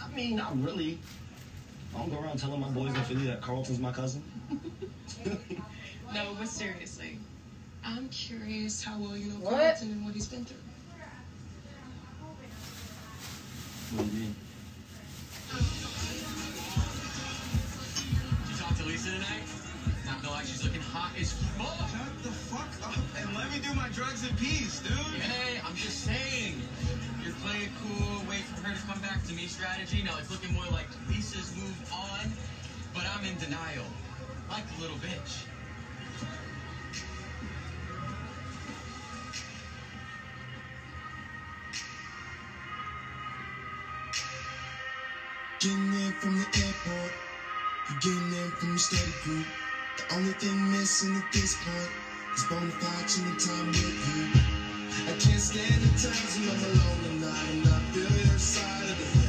I 0.03 0.15
mean, 0.15 0.35
not 0.35 0.61
really. 0.61 0.97
I 1.95 1.99
don't 1.99 2.09
go 2.09 2.19
around 2.19 2.39
telling 2.39 2.59
my 2.59 2.69
boys 2.69 2.93
in 2.93 3.03
Philly 3.03 3.25
that 3.27 3.41
Carlton's 3.41 3.79
my 3.79 3.91
cousin. 3.91 4.23
No, 6.13 6.35
but 6.39 6.47
seriously. 6.47 7.19
I'm 7.83 8.07
curious 8.09 8.81
how 8.81 8.97
well 8.97 9.17
you 9.17 9.27
know 9.29 9.35
What? 9.35 9.59
Carlton 9.59 9.91
and 9.91 10.05
what 10.05 10.13
he's 10.13 10.27
been 10.27 10.45
through. 10.45 10.57
What 13.91 14.09
do 14.09 14.17
you 14.17 14.19
mean? 14.23 14.35
Strategy. 29.57 30.03
Now 30.03 30.19
it's 30.19 30.29
looking 30.29 30.53
more 30.53 30.69
like 30.71 30.85
Lisa's 31.09 31.51
moved 31.57 31.91
on, 31.91 32.31
but 32.93 33.03
I'm 33.09 33.25
in 33.25 33.35
denial. 33.37 33.85
Like 34.51 34.63
a 34.77 34.81
little 34.81 34.97
bitch. 34.97 35.45
Getting 45.59 45.93
in 46.05 46.11
from 46.21 46.37
the 46.37 46.45
airport, 46.61 47.11
you 47.89 47.95
getting 47.99 48.33
in 48.37 48.51
from 48.51 48.69
your 48.69 48.77
study 48.77 49.11
group. 49.23 49.45
The 49.97 50.13
only 50.13 50.33
thing 50.33 50.71
missing 50.71 51.15
at 51.15 51.33
this 51.33 51.55
point 51.55 51.89
is 52.35 52.43
bona 52.43 52.69
fide 52.77 53.07
chilling 53.09 53.37
time 53.37 53.67
with 53.69 53.81
you. 54.05 54.41
I 55.09 55.17
can't 55.17 55.41
stand 55.41 55.81
the 55.81 55.89
times 55.97 56.37
when 56.37 56.49
I'm 56.49 56.63
alone 56.63 57.05
and 57.09 57.67
I 57.67 57.79
feel 57.91 58.27
your 58.29 58.37
side 58.37 58.83
of 58.83 58.97
the 58.99 59.26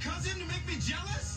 cousin 0.00 0.38
to 0.40 0.46
make 0.46 0.66
me 0.66 0.74
jealous? 0.80 1.29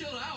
Chill 0.00 0.16
out. 0.16 0.29